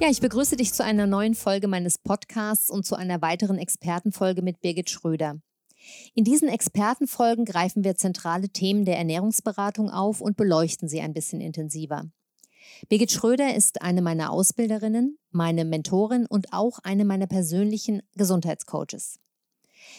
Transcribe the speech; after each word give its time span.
Ja, 0.00 0.10
ich 0.10 0.20
begrüße 0.20 0.56
dich 0.56 0.72
zu 0.74 0.82
einer 0.84 1.06
neuen 1.06 1.34
Folge 1.34 1.68
meines 1.68 1.98
Podcasts 1.98 2.68
und 2.68 2.84
zu 2.84 2.96
einer 2.96 3.22
weiteren 3.22 3.58
Expertenfolge 3.58 4.42
mit 4.42 4.60
Birgit 4.60 4.90
Schröder. 4.90 5.40
In 6.14 6.24
diesen 6.24 6.48
Expertenfolgen 6.48 7.44
greifen 7.44 7.84
wir 7.84 7.94
zentrale 7.94 8.48
Themen 8.48 8.84
der 8.84 8.98
Ernährungsberatung 8.98 9.90
auf 9.90 10.20
und 10.20 10.36
beleuchten 10.36 10.88
sie 10.88 11.00
ein 11.00 11.14
bisschen 11.14 11.40
intensiver. 11.40 12.10
Birgit 12.88 13.12
Schröder 13.12 13.54
ist 13.54 13.82
eine 13.82 14.02
meiner 14.02 14.30
Ausbilderinnen, 14.30 15.16
meine 15.30 15.64
Mentorin 15.64 16.26
und 16.26 16.52
auch 16.52 16.80
eine 16.82 17.04
meiner 17.04 17.28
persönlichen 17.28 18.02
Gesundheitscoaches. 18.16 19.20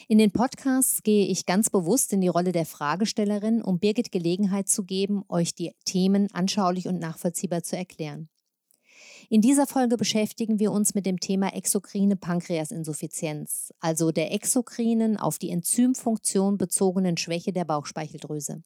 In 0.10 0.18
den 0.18 0.32
Podcasts 0.32 1.04
gehe 1.04 1.26
ich 1.26 1.46
ganz 1.46 1.70
bewusst 1.70 2.12
in 2.12 2.20
die 2.20 2.28
Rolle 2.28 2.52
der 2.52 2.66
Fragestellerin, 2.66 3.62
um 3.62 3.80
Birgit 3.80 4.12
Gelegenheit 4.12 4.68
zu 4.68 4.84
geben, 4.84 5.24
euch 5.30 5.56
die 5.56 5.74
Themen 5.86 6.28
anschaulich 6.34 6.88
und 6.88 7.00
nachvollziehbar 7.00 7.64
zu 7.64 7.78
erklären. 7.78 8.30
In 9.28 9.42
dieser 9.42 9.66
Folge 9.66 9.98
beschäftigen 9.98 10.60
wir 10.60 10.72
uns 10.72 10.94
mit 10.94 11.08
dem 11.08 11.20
Thema 11.20 11.56
exokrine 11.56 12.16
Pankreasinsuffizienz, 12.16 13.74
also 13.80 14.12
der 14.12 14.32
exokrinen 14.32 15.18
auf 15.18 15.40
die 15.40 15.50
Enzymfunktion 15.50 16.60
bezogenen 16.60 17.18
Schwäche 17.18 17.52
der 17.52 17.66
Bauchspeicheldrüse. 17.66 18.62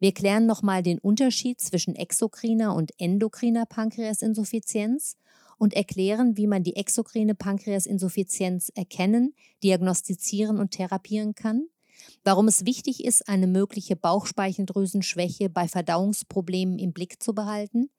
Wir 0.00 0.12
klären 0.12 0.46
nochmal 0.46 0.82
den 0.82 0.98
Unterschied 0.98 1.60
zwischen 1.60 1.94
exokriner 1.94 2.74
und 2.74 2.92
endokriner 2.98 3.64
Pankreasinsuffizienz 3.64 5.16
und 5.56 5.74
erklären, 5.74 6.36
wie 6.36 6.48
man 6.48 6.64
die 6.64 6.74
exokrine 6.74 7.36
Pankreasinsuffizienz 7.36 8.72
erkennen, 8.74 9.34
diagnostizieren 9.62 10.58
und 10.58 10.72
therapieren 10.72 11.34
kann, 11.36 11.66
warum 12.24 12.48
es 12.48 12.64
wichtig 12.64 13.04
ist, 13.04 13.28
eine 13.28 13.46
mögliche 13.46 13.94
Bauchspeicheldrüsenschwäche 13.94 15.48
bei 15.48 15.68
Verdauungsproblemen 15.68 16.78
im 16.78 16.92
Blick 16.92 17.22
zu 17.22 17.34
behalten 17.34 17.90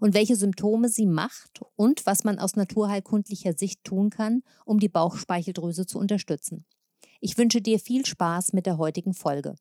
und 0.00 0.14
welche 0.14 0.36
Symptome 0.36 0.88
sie 0.88 1.06
macht 1.06 1.60
und 1.76 2.06
was 2.06 2.24
man 2.24 2.38
aus 2.38 2.56
naturheilkundlicher 2.56 3.54
Sicht 3.56 3.84
tun 3.84 4.10
kann, 4.10 4.42
um 4.64 4.78
die 4.78 4.88
Bauchspeicheldrüse 4.88 5.86
zu 5.86 5.98
unterstützen. 5.98 6.64
Ich 7.20 7.38
wünsche 7.38 7.60
dir 7.60 7.78
viel 7.78 8.04
Spaß 8.04 8.52
mit 8.52 8.66
der 8.66 8.78
heutigen 8.78 9.14
Folge. 9.14 9.56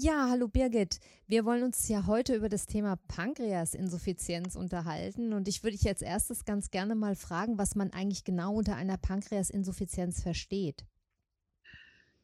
Ja, 0.00 0.28
hallo 0.30 0.46
Birgit. 0.46 1.00
Wir 1.26 1.44
wollen 1.44 1.64
uns 1.64 1.88
ja 1.88 2.06
heute 2.06 2.36
über 2.36 2.48
das 2.48 2.66
Thema 2.66 2.96
Pankreasinsuffizienz 3.08 4.54
unterhalten 4.54 5.32
und 5.32 5.48
ich 5.48 5.64
würde 5.64 5.76
dich 5.76 5.88
als 5.88 6.02
erstes 6.02 6.44
ganz 6.44 6.70
gerne 6.70 6.94
mal 6.94 7.16
fragen, 7.16 7.58
was 7.58 7.74
man 7.74 7.92
eigentlich 7.92 8.22
genau 8.22 8.54
unter 8.54 8.76
einer 8.76 8.96
Pankreasinsuffizienz 8.96 10.22
versteht. 10.22 10.86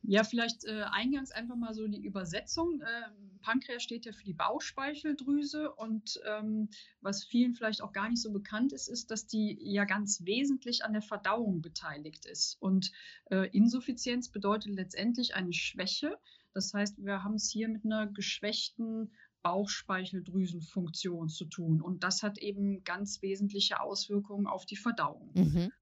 Ja, 0.07 0.23
vielleicht 0.23 0.65
äh, 0.65 0.83
eingangs 0.91 1.31
einfach 1.31 1.57
mal 1.57 1.75
so 1.75 1.87
die 1.89 2.05
Übersetzung. 2.05 2.81
Äh, 2.83 3.11
Pankreas 3.41 3.83
steht 3.83 4.07
ja 4.07 4.13
für 4.13 4.25
die 4.25 4.35
Bauchspeicheldrüse 4.35 5.71
und 5.73 6.21
ähm, 6.27 6.69
was 7.01 7.25
vielen 7.25 7.55
vielleicht 7.55 7.83
auch 7.83 7.93
gar 7.93 8.09
nicht 8.09 8.23
so 8.23 8.33
bekannt 8.33 8.73
ist, 8.73 8.89
ist, 8.89 9.11
dass 9.11 9.27
die 9.27 9.59
ja 9.61 9.85
ganz 9.85 10.25
wesentlich 10.25 10.85
an 10.85 10.93
der 10.93 11.03
Verdauung 11.03 11.61
beteiligt 11.61 12.27
ist. 12.27 12.57
Und 12.61 12.93
äh, 13.31 13.49
Insuffizienz 13.51 14.29
bedeutet 14.29 14.75
letztendlich 14.75 15.35
eine 15.35 15.53
Schwäche. 15.53 16.19
Das 16.53 16.73
heißt, 16.73 17.05
wir 17.05 17.23
haben 17.23 17.35
es 17.35 17.51
hier 17.51 17.69
mit 17.69 17.85
einer 17.85 18.07
geschwächten 18.07 19.11
Bauchspeicheldrüsenfunktion 19.43 21.29
zu 21.29 21.45
tun. 21.45 21.83
Und 21.83 22.03
das 22.03 22.23
hat 22.23 22.39
eben 22.39 22.83
ganz 22.85 23.21
wesentliche 23.21 23.81
Auswirkungen 23.81 24.47
auf 24.47 24.65
die 24.65 24.77
Verdauung. 24.77 25.31
Mhm. 25.35 25.73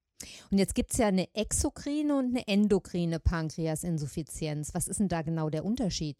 Und 0.50 0.58
jetzt 0.58 0.74
gibt 0.74 0.92
es 0.92 0.98
ja 0.98 1.08
eine 1.08 1.28
exokrine 1.34 2.16
und 2.16 2.36
eine 2.36 2.46
endokrine 2.46 3.20
Pankreasinsuffizienz. 3.20 4.74
Was 4.74 4.88
ist 4.88 5.00
denn 5.00 5.08
da 5.08 5.22
genau 5.22 5.50
der 5.50 5.64
Unterschied? 5.64 6.16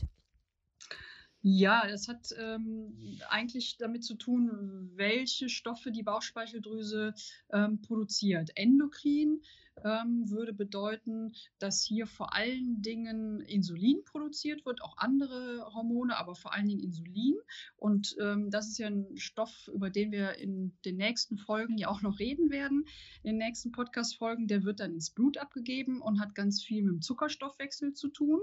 Ja, 1.45 1.89
das 1.89 2.07
hat 2.07 2.33
ähm, 2.39 3.19
eigentlich 3.29 3.77
damit 3.77 4.05
zu 4.05 4.15
tun, 4.15 4.93
welche 4.95 5.49
Stoffe 5.49 5.91
die 5.91 6.05
Bauchspeicheldrüse 6.05 7.15
ähm, 7.53 7.81
produziert. 7.83 8.51
Endokrin 8.55 9.43
ähm, 9.85 10.31
würde 10.31 10.53
bedeuten, 10.53 11.33
dass 11.59 11.83
hier 11.83 12.07
vor 12.07 12.35
allen 12.35 12.83
Dingen 12.83 13.41
Insulin 13.41 14.05
produziert 14.05 14.65
wird, 14.65 14.83
auch 14.83 14.97
andere 14.99 15.67
Hormone, 15.75 16.17
aber 16.17 16.35
vor 16.35 16.53
allen 16.55 16.69
Dingen 16.69 16.81
Insulin. 16.81 17.37
Und 17.77 18.17
ähm, 18.21 18.51
das 18.51 18.69
ist 18.69 18.79
ja 18.79 18.89
ein 18.89 19.17
Stoff, 19.17 19.71
über 19.73 19.91
den 19.91 20.13
wir 20.13 20.39
in 20.39 20.77
den 20.85 20.97
nächsten 20.97 21.37
Folgen 21.37 21.79
ja 21.79 21.89
auch 21.89 22.03
noch 22.03 22.19
reden 22.19 22.51
werden. 22.51 22.85
In 23.23 23.33
den 23.33 23.39
nächsten 23.39 23.73
Podcast-Folgen, 23.73 24.47
der 24.47 24.65
wird 24.65 24.81
dann 24.81 24.95
ins 24.95 25.11
Blut 25.11 25.39
abgegeben 25.39 26.01
und 26.01 26.21
hat 26.21 26.35
ganz 26.35 26.63
viel 26.63 26.83
mit 26.83 26.93
dem 26.93 27.03
Zuckerstoffwechsel 27.03 27.95
zu 27.95 28.09
tun. 28.09 28.41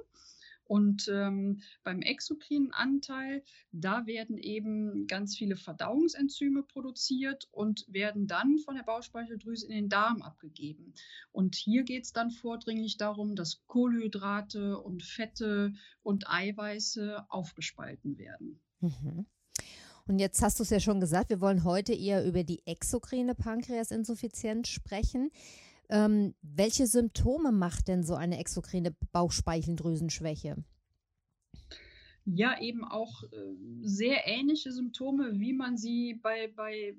Und 0.70 1.10
ähm, 1.12 1.64
beim 1.84 2.04
exokrinen 2.04 2.72
Anteil, 2.72 3.44
da 3.72 4.06
werden 4.06 4.38
eben 4.38 5.08
ganz 5.08 5.36
viele 5.36 5.56
Verdauungsenzyme 5.56 6.62
produziert 6.62 7.48
und 7.50 7.86
werden 7.88 8.28
dann 8.28 8.60
von 8.60 8.76
der 8.76 8.84
Bauchspeicheldrüse 8.84 9.66
in 9.66 9.72
den 9.72 9.90
Darm 9.90 10.22
abgegeben. 10.22 10.94
Und 11.32 11.56
hier 11.56 11.82
geht 11.82 12.04
es 12.04 12.14
dann 12.14 12.30
vordringlich 12.30 12.98
darum, 12.98 13.36
dass 13.36 13.66
Kohlenhydrate 13.66 14.78
und 14.78 15.02
Fette 15.02 15.74
und 16.04 16.30
Eiweiße 16.30 17.26
aufgespalten 17.30 18.20
werden. 18.20 18.62
Mhm. 18.80 19.26
Und 20.06 20.20
jetzt 20.20 20.44
hast 20.44 20.60
du 20.60 20.64
es 20.64 20.70
ja 20.70 20.80
schon 20.80 21.00
gesagt, 21.00 21.32
wir 21.32 21.42
wollen 21.42 21.64
heute 21.64 21.94
eher 21.94 22.24
über 22.24 22.44
die 22.44 22.62
exokrine 22.68 23.34
Pankreasinsuffizienz 23.34 24.68
sprechen. 24.68 25.32
Ähm, 25.90 26.36
welche 26.42 26.88
Symptome 26.88 27.52
macht 27.52 27.88
denn 27.88 28.04
so 28.04 28.16
eine 28.16 28.40
exokrine 28.40 28.96
Bauchspeicheldrüsenschwäche? 29.12 30.64
Ja, 32.26 32.60
eben 32.62 32.84
auch 32.84 33.24
äh, 33.24 33.56
sehr 33.82 34.28
ähnliche 34.28 34.72
Symptome, 34.72 35.40
wie 35.40 35.54
man 35.54 35.78
sie 35.78 36.20
bei, 36.22 36.52
bei 36.56 36.96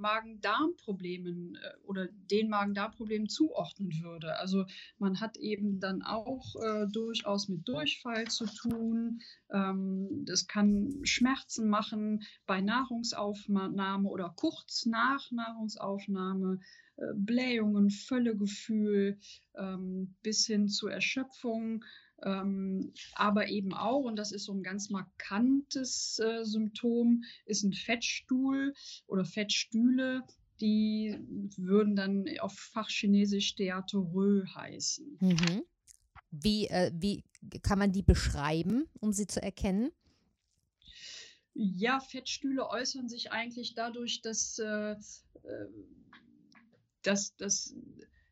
Magen-Darm-Problemen 0.00 1.56
äh, 1.56 1.86
oder 1.86 2.08
den 2.30 2.48
Magen-Darm-Problemen 2.48 3.28
zuordnen 3.28 3.92
würde. 4.02 4.36
Also 4.38 4.64
man 4.98 5.20
hat 5.20 5.36
eben 5.36 5.80
dann 5.80 6.02
auch 6.02 6.56
äh, 6.56 6.86
durchaus 6.88 7.48
mit 7.48 7.68
Durchfall 7.68 8.26
zu 8.28 8.46
tun. 8.46 9.20
Ähm, 9.52 10.24
das 10.24 10.46
kann 10.46 11.00
Schmerzen 11.02 11.68
machen 11.68 12.22
bei 12.46 12.60
Nahrungsaufnahme 12.60 14.08
oder 14.08 14.32
kurz 14.34 14.86
nach 14.86 15.30
Nahrungsaufnahme. 15.30 16.60
Äh, 17.00 17.14
Blähungen, 17.14 17.90
Völlegefühl 17.90 19.18
ähm, 19.56 20.14
bis 20.22 20.46
hin 20.46 20.68
zu 20.68 20.88
Erschöpfung, 20.88 21.84
ähm, 22.22 22.92
aber 23.14 23.48
eben 23.48 23.72
auch, 23.72 24.04
und 24.04 24.16
das 24.16 24.32
ist 24.32 24.44
so 24.44 24.52
ein 24.52 24.62
ganz 24.62 24.90
markantes 24.90 26.18
äh, 26.18 26.44
Symptom, 26.44 27.24
ist 27.46 27.62
ein 27.62 27.72
Fettstuhl 27.72 28.74
oder 29.06 29.24
Fettstühle, 29.24 30.22
die 30.60 31.18
würden 31.56 31.96
dann 31.96 32.26
auf 32.40 32.52
Fachchinesisch 32.52 33.48
Steatorö 33.48 34.44
heißen. 34.54 35.18
Mhm. 35.20 35.62
Wie, 36.30 36.66
äh, 36.66 36.92
wie 36.94 37.24
kann 37.62 37.78
man 37.78 37.92
die 37.92 38.02
beschreiben, 38.02 38.86
um 39.00 39.12
sie 39.12 39.26
zu 39.26 39.42
erkennen? 39.42 39.90
Ja, 41.54 41.98
Fettstühle 41.98 42.68
äußern 42.68 43.08
sich 43.08 43.32
eigentlich 43.32 43.74
dadurch, 43.74 44.20
dass 44.20 44.58
äh, 44.58 44.96
dass, 47.02 47.36
dass 47.36 47.74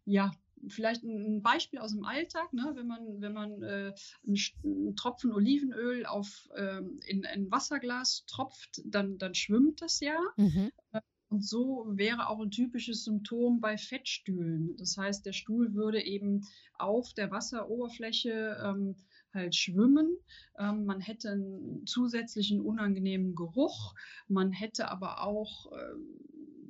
ja, 0.04 0.32
vielleicht 0.66 1.04
ein 1.04 1.42
Beispiel 1.42 1.78
aus 1.78 1.92
dem 1.92 2.04
Alltag, 2.04 2.52
ne? 2.52 2.72
wenn 2.74 2.86
man, 2.86 3.20
wenn 3.20 3.32
man 3.32 3.62
äh, 3.62 3.92
einen, 4.26 4.96
Tropfen 4.96 5.32
Olivenöl 5.32 6.06
auf, 6.06 6.48
äh, 6.54 6.80
in 7.06 7.24
ein 7.26 7.50
Wasserglas 7.50 8.24
tropft, 8.26 8.82
dann, 8.84 9.18
dann 9.18 9.34
schwimmt 9.34 9.82
das 9.82 10.00
ja. 10.00 10.18
Mhm. 10.36 10.72
Äh, 10.92 11.00
und 11.30 11.44
so 11.44 11.84
wäre 11.90 12.28
auch 12.28 12.40
ein 12.40 12.50
typisches 12.50 13.04
Symptom 13.04 13.60
bei 13.60 13.76
Fettstühlen. 13.76 14.76
Das 14.78 14.96
heißt, 14.96 15.26
der 15.26 15.32
Stuhl 15.34 15.74
würde 15.74 16.02
eben 16.02 16.46
auf 16.78 17.12
der 17.12 17.30
Wasseroberfläche 17.30 18.56
ähm, 18.64 18.96
halt 19.34 19.54
schwimmen. 19.54 20.16
Ähm, 20.58 20.86
man 20.86 21.00
hätte 21.00 21.30
einen 21.30 21.86
zusätzlichen 21.86 22.62
unangenehmen 22.62 23.34
Geruch. 23.34 23.94
Man 24.26 24.52
hätte 24.52 24.90
aber 24.90 25.22
auch 25.22 25.70
äh, 25.72 25.94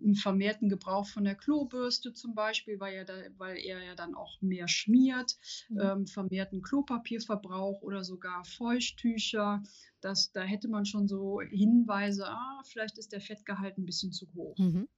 einen 0.02 0.14
vermehrten 0.14 0.68
Gebrauch 0.68 1.06
von 1.06 1.24
der 1.24 1.34
Klobürste 1.34 2.12
zum 2.12 2.34
Beispiel, 2.34 2.80
weil, 2.80 2.94
ja 2.94 3.04
da, 3.04 3.14
weil 3.36 3.56
er 3.58 3.82
ja 3.82 3.94
dann 3.94 4.14
auch 4.14 4.40
mehr 4.40 4.68
schmiert, 4.68 5.36
mhm. 5.68 5.80
ähm, 5.80 6.06
vermehrten 6.06 6.62
Klopapierverbrauch 6.62 7.82
oder 7.82 8.04
sogar 8.04 8.44
Feuchttücher. 8.44 9.62
Das, 10.00 10.32
da 10.32 10.42
hätte 10.42 10.68
man 10.68 10.84
schon 10.84 11.08
so 11.08 11.40
Hinweise, 11.40 12.26
ah, 12.28 12.62
vielleicht 12.64 12.98
ist 12.98 13.12
der 13.12 13.20
Fettgehalt 13.20 13.78
ein 13.78 13.86
bisschen 13.86 14.12
zu 14.12 14.26
hoch. 14.34 14.56
Mhm. 14.58 14.88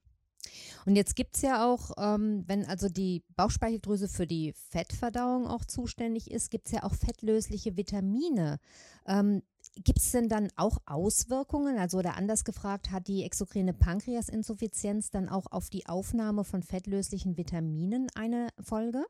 Und 0.87 0.97
jetzt 0.97 1.17
gibt 1.17 1.37
es 1.37 1.43
ja 1.43 1.67
auch, 1.67 1.93
ähm, 1.99 2.45
wenn 2.47 2.65
also 2.65 2.89
die 2.89 3.23
Bauchspeicheldrüse 3.37 4.09
für 4.09 4.27
die 4.27 4.53
Fettverdauung 4.71 5.47
auch 5.47 5.65
zuständig 5.65 6.31
ist, 6.31 6.51
gibt 6.51 6.67
es 6.67 6.73
ja 6.73 6.83
auch 6.85 6.95
fettlösliche 6.95 7.77
Vitamine. 7.77 8.59
Ähm, 9.07 9.43
gibt 9.85 9.99
es 9.99 10.13
denn 10.13 10.29
dann 10.29 10.49
auch 10.57 10.79
Auswirkungen? 10.87 11.79
Also 11.79 11.99
oder 11.99 12.17
anders 12.17 12.45
gefragt, 12.45 12.91
hat 12.91 13.09
die 13.09 13.25
exokrine 13.25 13.73
Pankreasinsuffizienz 13.73 15.11
dann 15.11 15.29
auch 15.29 15.47
auf 15.51 15.71
die 15.71 15.87
Aufnahme 15.87 16.45
von 16.45 16.63
fettlöslichen 16.63 17.37
Vitaminen 17.37 18.09
eine 18.15 18.49
Folge? 18.61 19.05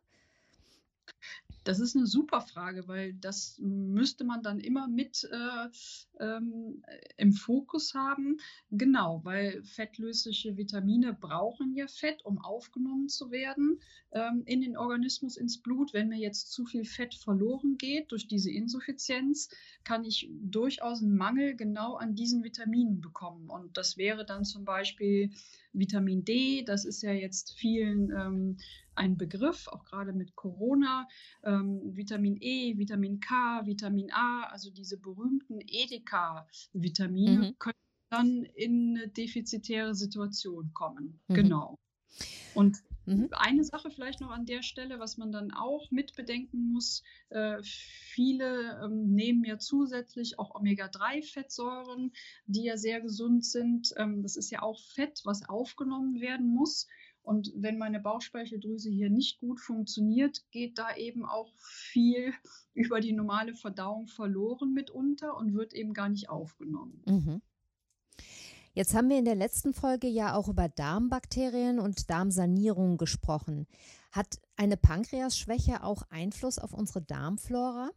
Das 1.64 1.78
ist 1.78 1.94
eine 1.94 2.06
super 2.06 2.40
Frage, 2.40 2.88
weil 2.88 3.12
das 3.14 3.58
müsste 3.58 4.24
man 4.24 4.42
dann 4.42 4.60
immer 4.60 4.88
mit 4.88 5.28
äh, 5.30 5.68
ähm, 6.24 6.82
im 7.16 7.32
Fokus 7.32 7.94
haben. 7.94 8.38
Genau, 8.70 9.20
weil 9.24 9.62
fettlösliche 9.62 10.56
Vitamine 10.56 11.12
brauchen 11.12 11.74
ja 11.74 11.86
Fett, 11.86 12.24
um 12.24 12.38
aufgenommen 12.38 13.08
zu 13.08 13.30
werden 13.30 13.80
ähm, 14.12 14.42
in 14.46 14.62
den 14.62 14.76
Organismus, 14.76 15.36
ins 15.36 15.58
Blut. 15.58 15.92
Wenn 15.92 16.08
mir 16.08 16.18
jetzt 16.18 16.50
zu 16.52 16.64
viel 16.64 16.84
Fett 16.84 17.14
verloren 17.14 17.76
geht 17.76 18.10
durch 18.10 18.26
diese 18.26 18.50
Insuffizienz, 18.50 19.48
kann 19.84 20.04
ich 20.04 20.30
durchaus 20.30 21.02
einen 21.02 21.16
Mangel 21.16 21.56
genau 21.56 21.96
an 21.96 22.14
diesen 22.14 22.42
Vitaminen 22.42 23.00
bekommen. 23.00 23.50
Und 23.50 23.76
das 23.76 23.98
wäre 23.98 24.24
dann 24.24 24.44
zum 24.44 24.64
Beispiel 24.64 25.30
Vitamin 25.72 26.24
D, 26.24 26.62
das 26.64 26.84
ist 26.84 27.02
ja 27.02 27.12
jetzt 27.12 27.52
vielen 27.52 28.10
ähm, 28.10 28.56
ein 29.00 29.16
Begriff, 29.16 29.66
auch 29.68 29.84
gerade 29.84 30.12
mit 30.12 30.36
Corona. 30.36 31.08
Ähm, 31.42 31.80
Vitamin 31.96 32.36
E, 32.40 32.76
Vitamin 32.76 33.18
K, 33.18 33.64
Vitamin 33.64 34.12
A, 34.12 34.44
also 34.44 34.70
diese 34.70 34.98
berühmten 34.98 35.60
Edeka-Vitamine 35.60 37.48
mhm. 37.48 37.58
können 37.58 37.74
dann 38.10 38.44
in 38.54 38.96
eine 38.96 39.08
defizitäre 39.08 39.94
Situation 39.94 40.72
kommen. 40.74 41.20
Mhm. 41.28 41.34
Genau. 41.34 41.78
Und 42.54 42.78
mhm. 43.06 43.28
eine 43.30 43.64
Sache 43.64 43.90
vielleicht 43.90 44.20
noch 44.20 44.30
an 44.30 44.44
der 44.44 44.62
Stelle, 44.62 44.98
was 44.98 45.16
man 45.16 45.32
dann 45.32 45.52
auch 45.52 45.90
mit 45.90 46.14
bedenken 46.16 46.72
muss, 46.72 47.02
äh, 47.30 47.58
viele 47.62 48.80
ähm, 48.84 49.14
nehmen 49.14 49.44
ja 49.44 49.58
zusätzlich 49.58 50.38
auch 50.38 50.54
Omega-3-Fettsäuren, 50.54 52.12
die 52.46 52.64
ja 52.64 52.76
sehr 52.76 53.00
gesund 53.00 53.46
sind. 53.46 53.94
Ähm, 53.96 54.22
das 54.22 54.36
ist 54.36 54.50
ja 54.50 54.60
auch 54.60 54.80
Fett, 54.80 55.22
was 55.24 55.48
aufgenommen 55.48 56.20
werden 56.20 56.52
muss. 56.52 56.86
Und 57.22 57.52
wenn 57.54 57.78
meine 57.78 58.00
Bauchspeicheldrüse 58.00 58.90
hier 58.90 59.10
nicht 59.10 59.38
gut 59.40 59.60
funktioniert, 59.60 60.42
geht 60.50 60.78
da 60.78 60.96
eben 60.96 61.24
auch 61.24 61.52
viel 61.58 62.32
über 62.74 63.00
die 63.00 63.12
normale 63.12 63.54
Verdauung 63.54 64.06
verloren 64.06 64.72
mitunter 64.72 65.36
und 65.36 65.54
wird 65.54 65.72
eben 65.74 65.92
gar 65.92 66.08
nicht 66.08 66.28
aufgenommen. 66.28 67.02
Mhm. 67.06 67.42
Jetzt 68.72 68.94
haben 68.94 69.08
wir 69.08 69.18
in 69.18 69.24
der 69.24 69.34
letzten 69.34 69.74
Folge 69.74 70.06
ja 70.06 70.34
auch 70.36 70.48
über 70.48 70.68
Darmbakterien 70.68 71.80
und 71.80 72.08
Darmsanierung 72.08 72.98
gesprochen. 72.98 73.66
Hat 74.12 74.40
eine 74.56 74.76
Pankreasschwäche 74.76 75.82
auch 75.82 76.02
Einfluss 76.10 76.58
auf 76.58 76.72
unsere 76.72 77.02
Darmflora? 77.02 77.90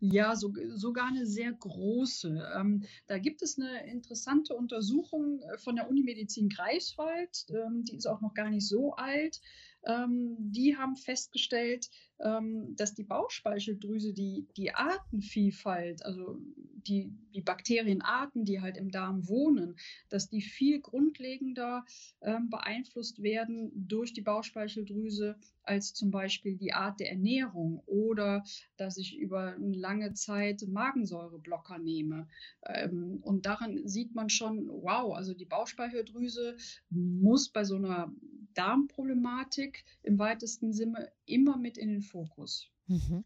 Ja, 0.00 0.34
so, 0.34 0.52
sogar 0.74 1.06
eine 1.08 1.26
sehr 1.26 1.52
große. 1.52 2.52
Ähm, 2.56 2.84
da 3.06 3.18
gibt 3.18 3.42
es 3.42 3.58
eine 3.58 3.86
interessante 3.86 4.54
Untersuchung 4.54 5.40
äh, 5.42 5.58
von 5.58 5.76
der 5.76 5.88
Unimedizin 5.88 6.48
Greifswald, 6.48 7.46
ähm, 7.50 7.84
die 7.84 7.96
ist 7.96 8.06
auch 8.06 8.20
noch 8.20 8.34
gar 8.34 8.50
nicht 8.50 8.66
so 8.66 8.94
alt. 8.94 9.40
Ähm, 9.86 10.36
die 10.38 10.76
haben 10.76 10.96
festgestellt, 10.96 11.90
ähm, 12.20 12.74
dass 12.76 12.94
die 12.94 13.04
Bauchspeicheldrüse 13.04 14.12
die, 14.12 14.46
die 14.56 14.74
Artenvielfalt, 14.74 16.04
also 16.04 16.38
die, 16.86 17.12
die 17.34 17.40
Bakterienarten, 17.40 18.44
die 18.44 18.60
halt 18.60 18.76
im 18.76 18.90
Darm 18.90 19.28
wohnen, 19.28 19.76
dass 20.08 20.28
die 20.28 20.40
viel 20.40 20.80
grundlegender 20.80 21.84
ähm, 22.20 22.50
beeinflusst 22.50 23.22
werden 23.22 23.70
durch 23.74 24.12
die 24.12 24.22
Bauchspeicheldrüse 24.22 25.36
als 25.64 25.94
zum 25.94 26.10
Beispiel 26.10 26.56
die 26.56 26.72
Art 26.72 27.00
der 27.00 27.10
Ernährung 27.10 27.82
oder 27.86 28.44
dass 28.76 28.96
ich 28.96 29.16
über 29.16 29.54
eine 29.54 29.76
lange 29.76 30.12
Zeit 30.14 30.62
Magensäureblocker 30.66 31.78
nehme. 31.78 32.28
Ähm, 32.66 33.20
und 33.22 33.46
daran 33.46 33.86
sieht 33.86 34.14
man 34.14 34.28
schon, 34.28 34.68
wow, 34.68 35.14
also 35.14 35.34
die 35.34 35.44
Bauchspeicheldrüse 35.44 36.56
muss 36.90 37.48
bei 37.48 37.64
so 37.64 37.76
einer 37.76 38.12
Darmproblematik 38.54 39.84
im 40.02 40.18
weitesten 40.18 40.72
Sinne 40.72 41.10
immer 41.26 41.56
mit 41.56 41.78
in 41.78 41.88
den 41.88 42.02
Fokus. 42.02 42.70
Mhm. 42.86 43.24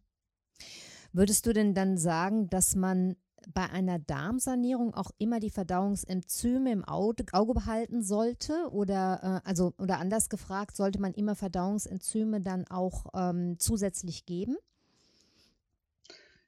Würdest 1.13 1.47
du 1.47 1.53
denn 1.53 1.75
dann 1.75 1.97
sagen, 1.97 2.49
dass 2.51 2.77
man 2.77 3.17
bei 3.55 3.69
einer 3.71 3.99
Darmsanierung 3.99 4.95
auch 4.95 5.11
immer 5.19 5.41
die 5.41 5.51
Verdauungsenzyme 5.51 6.73
im 6.73 6.85
Auge, 6.85 7.25
Auge 7.33 7.55
behalten 7.55 8.03
sollte? 8.03 8.69
Oder, 8.71 9.43
äh, 9.45 9.49
also, 9.49 9.73
oder 9.79 9.99
anders 9.99 10.29
gefragt, 10.29 10.77
sollte 10.77 11.01
man 11.01 11.15
immer 11.15 11.35
Verdauungsenzyme 11.35 12.41
dann 12.41 12.67
auch 12.67 13.07
ähm, 13.15 13.57
zusätzlich 13.59 14.27
geben? 14.27 14.57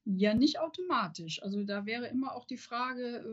Ja, 0.04 0.34
nicht 0.34 0.58
automatisch. 0.58 1.42
Also 1.42 1.62
da 1.64 1.84
wäre 1.84 2.06
immer 2.08 2.34
auch 2.34 2.46
die 2.46 2.56
Frage, 2.56 3.18
äh, 3.18 3.24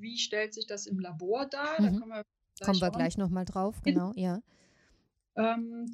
wie 0.00 0.18
stellt 0.18 0.54
sich 0.54 0.66
das 0.66 0.86
im 0.86 0.98
Labor 0.98 1.46
dar? 1.46 1.80
Mhm. 1.80 1.84
Da 1.84 1.98
kommen 1.98 2.08
wir 2.08 2.24
gleich, 2.24 2.66
kommen 2.66 2.80
wir 2.80 2.90
gleich 2.90 3.18
nochmal 3.18 3.44
drauf, 3.44 3.82
genau, 3.82 4.12
ja. 4.14 4.40
Ähm, 5.36 5.92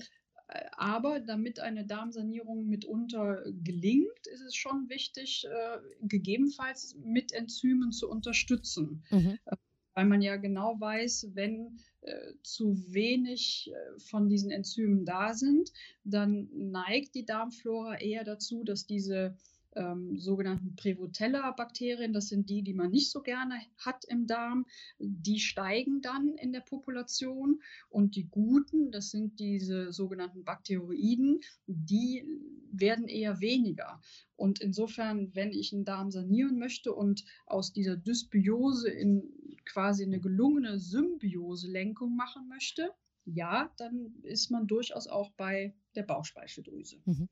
äh, 0.48 0.64
aber 0.72 1.20
damit 1.20 1.60
eine 1.60 1.84
Darmsanierung 1.84 2.66
mitunter 2.68 3.44
gelingt, 3.62 4.26
ist 4.32 4.42
es 4.42 4.54
schon 4.54 4.88
wichtig, 4.88 5.46
äh, 5.46 5.78
gegebenenfalls 6.02 6.96
mit 7.04 7.32
Enzymen 7.32 7.92
zu 7.92 8.08
unterstützen. 8.08 9.04
Mhm. 9.10 9.38
Äh, 9.44 9.56
weil 9.94 10.06
man 10.06 10.22
ja 10.22 10.36
genau 10.36 10.78
weiß, 10.78 11.30
wenn 11.34 11.80
äh, 12.02 12.32
zu 12.44 12.76
wenig 12.86 13.72
äh, 13.72 13.98
von 13.98 14.28
diesen 14.28 14.52
Enzymen 14.52 15.04
da 15.04 15.34
sind, 15.34 15.72
dann 16.04 16.48
neigt 16.52 17.16
die 17.16 17.24
Darmflora 17.24 17.98
eher 17.98 18.22
dazu, 18.22 18.62
dass 18.62 18.86
diese 18.86 19.36
ähm, 19.78 20.18
sogenannten 20.18 20.74
Prevotella-Bakterien, 20.76 22.12
das 22.12 22.28
sind 22.28 22.50
die, 22.50 22.62
die 22.62 22.74
man 22.74 22.90
nicht 22.90 23.10
so 23.10 23.22
gerne 23.22 23.54
hat 23.78 24.04
im 24.06 24.26
Darm, 24.26 24.66
die 24.98 25.38
steigen 25.38 26.02
dann 26.02 26.34
in 26.34 26.52
der 26.52 26.60
Population 26.60 27.62
und 27.88 28.16
die 28.16 28.28
guten, 28.28 28.90
das 28.90 29.10
sind 29.10 29.38
diese 29.38 29.92
sogenannten 29.92 30.44
Bakteroiden, 30.44 31.40
die 31.66 32.24
werden 32.72 33.08
eher 33.08 33.40
weniger. 33.40 34.00
Und 34.36 34.60
insofern, 34.60 35.34
wenn 35.34 35.52
ich 35.52 35.72
einen 35.72 35.84
Darm 35.84 36.10
sanieren 36.10 36.58
möchte 36.58 36.92
und 36.92 37.24
aus 37.46 37.72
dieser 37.72 37.96
Dysbiose 37.96 38.90
in 38.90 39.32
quasi 39.64 40.04
eine 40.04 40.20
gelungene 40.20 40.78
Symbiose-Lenkung 40.78 42.16
machen 42.16 42.48
möchte, 42.48 42.90
ja, 43.24 43.70
dann 43.76 44.14
ist 44.22 44.50
man 44.50 44.66
durchaus 44.66 45.06
auch 45.06 45.30
bei 45.32 45.74
der 45.94 46.02
Bauchspeicheldrüse. 46.02 46.98
Mhm. 47.04 47.28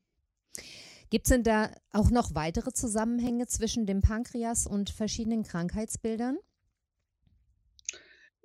Gibt 1.09 1.27
es 1.27 1.29
denn 1.29 1.43
da 1.43 1.71
auch 1.91 2.09
noch 2.09 2.35
weitere 2.35 2.71
Zusammenhänge 2.73 3.47
zwischen 3.47 3.85
dem 3.85 4.01
Pankreas 4.01 4.67
und 4.67 4.89
verschiedenen 4.89 5.43
Krankheitsbildern? 5.43 6.37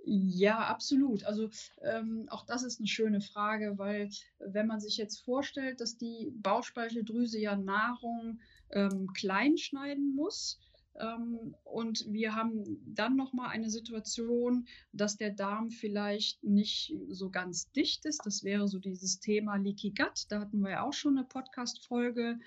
Ja, 0.04 0.58
absolut. 0.58 1.24
Also 1.24 1.48
ähm, 1.80 2.26
auch 2.28 2.44
das 2.44 2.64
ist 2.64 2.80
eine 2.80 2.88
schöne 2.88 3.20
Frage, 3.20 3.78
weil 3.78 4.10
wenn 4.38 4.66
man 4.66 4.80
sich 4.80 4.96
jetzt 4.96 5.24
vorstellt, 5.24 5.80
dass 5.80 5.96
die 5.96 6.32
Bauchspeicheldrüse 6.34 7.38
ja 7.38 7.56
Nahrung 7.56 8.40
ähm, 8.70 9.08
klein 9.12 9.56
schneiden 9.56 10.14
muss, 10.14 10.58
und 11.64 12.04
wir 12.08 12.34
haben 12.34 12.64
dann 12.86 13.16
nochmal 13.16 13.48
eine 13.48 13.70
Situation, 13.70 14.66
dass 14.92 15.16
der 15.16 15.30
Darm 15.30 15.70
vielleicht 15.70 16.44
nicht 16.44 16.94
so 17.08 17.30
ganz 17.30 17.70
dicht 17.72 18.04
ist. 18.04 18.20
Das 18.26 18.44
wäre 18.44 18.68
so 18.68 18.78
dieses 18.78 19.18
Thema 19.18 19.56
Leaky 19.56 19.90
Gut. 19.90 20.26
Da 20.28 20.40
hatten 20.40 20.60
wir 20.60 20.70
ja 20.70 20.82
auch 20.82 20.92
schon 20.92 21.16
eine 21.16 21.26
Podcast-Folge. 21.26 22.38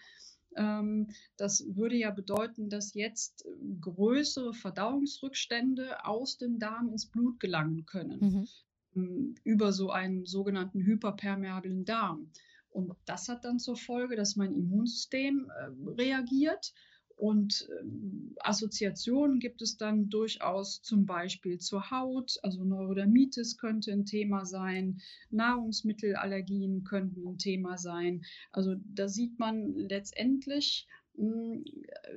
Ähm, 0.55 1.07
das 1.37 1.65
würde 1.75 1.95
ja 1.95 2.11
bedeuten, 2.11 2.69
dass 2.69 2.93
jetzt 2.93 3.45
größere 3.81 4.53
Verdauungsrückstände 4.53 6.05
aus 6.05 6.37
dem 6.37 6.59
Darm 6.59 6.89
ins 6.89 7.07
Blut 7.07 7.39
gelangen 7.39 7.85
können. 7.85 8.19
Mhm. 8.19 8.47
Ähm, 8.95 9.35
über 9.43 9.73
so 9.73 9.89
einen 9.89 10.25
sogenannten 10.25 10.81
hyperpermeablen 10.81 11.83
Darm. 11.83 12.29
Und 12.69 12.93
das 13.05 13.27
hat 13.27 13.43
dann 13.45 13.57
zur 13.57 13.77
Folge, 13.77 14.15
dass 14.15 14.35
mein 14.35 14.53
Immunsystem 14.53 15.49
äh, 15.49 15.91
reagiert 15.91 16.73
und 17.15 17.67
ähm, 17.79 18.35
Assoziationen 18.39 19.39
gibt 19.39 19.61
es 19.61 19.77
dann 19.77 20.09
durchaus 20.09 20.81
zum 20.81 21.05
Beispiel 21.05 21.59
zur 21.59 21.89
Haut, 21.89 22.37
also 22.43 22.63
Neurodermitis 22.63 23.57
könnte 23.57 23.91
ein 23.91 24.05
Thema 24.05 24.45
sein, 24.45 25.01
Nahrungsmittelallergien 25.29 26.83
könnten 26.83 27.25
ein 27.25 27.37
Thema 27.37 27.77
sein. 27.77 28.25
Also 28.51 28.75
da 28.93 29.07
sieht 29.07 29.39
man 29.39 29.73
letztendlich, 29.75 30.87
hm, 31.15 31.63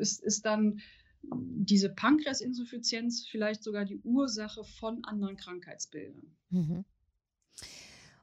es 0.00 0.18
ist 0.18 0.44
dann 0.46 0.80
diese 1.22 1.90
Pankreasinsuffizienz 1.90 3.26
vielleicht 3.26 3.62
sogar 3.62 3.84
die 3.84 4.00
Ursache 4.02 4.64
von 4.64 5.04
anderen 5.04 5.36
Krankheitsbildern. 5.36 6.36
Mhm. 6.50 6.84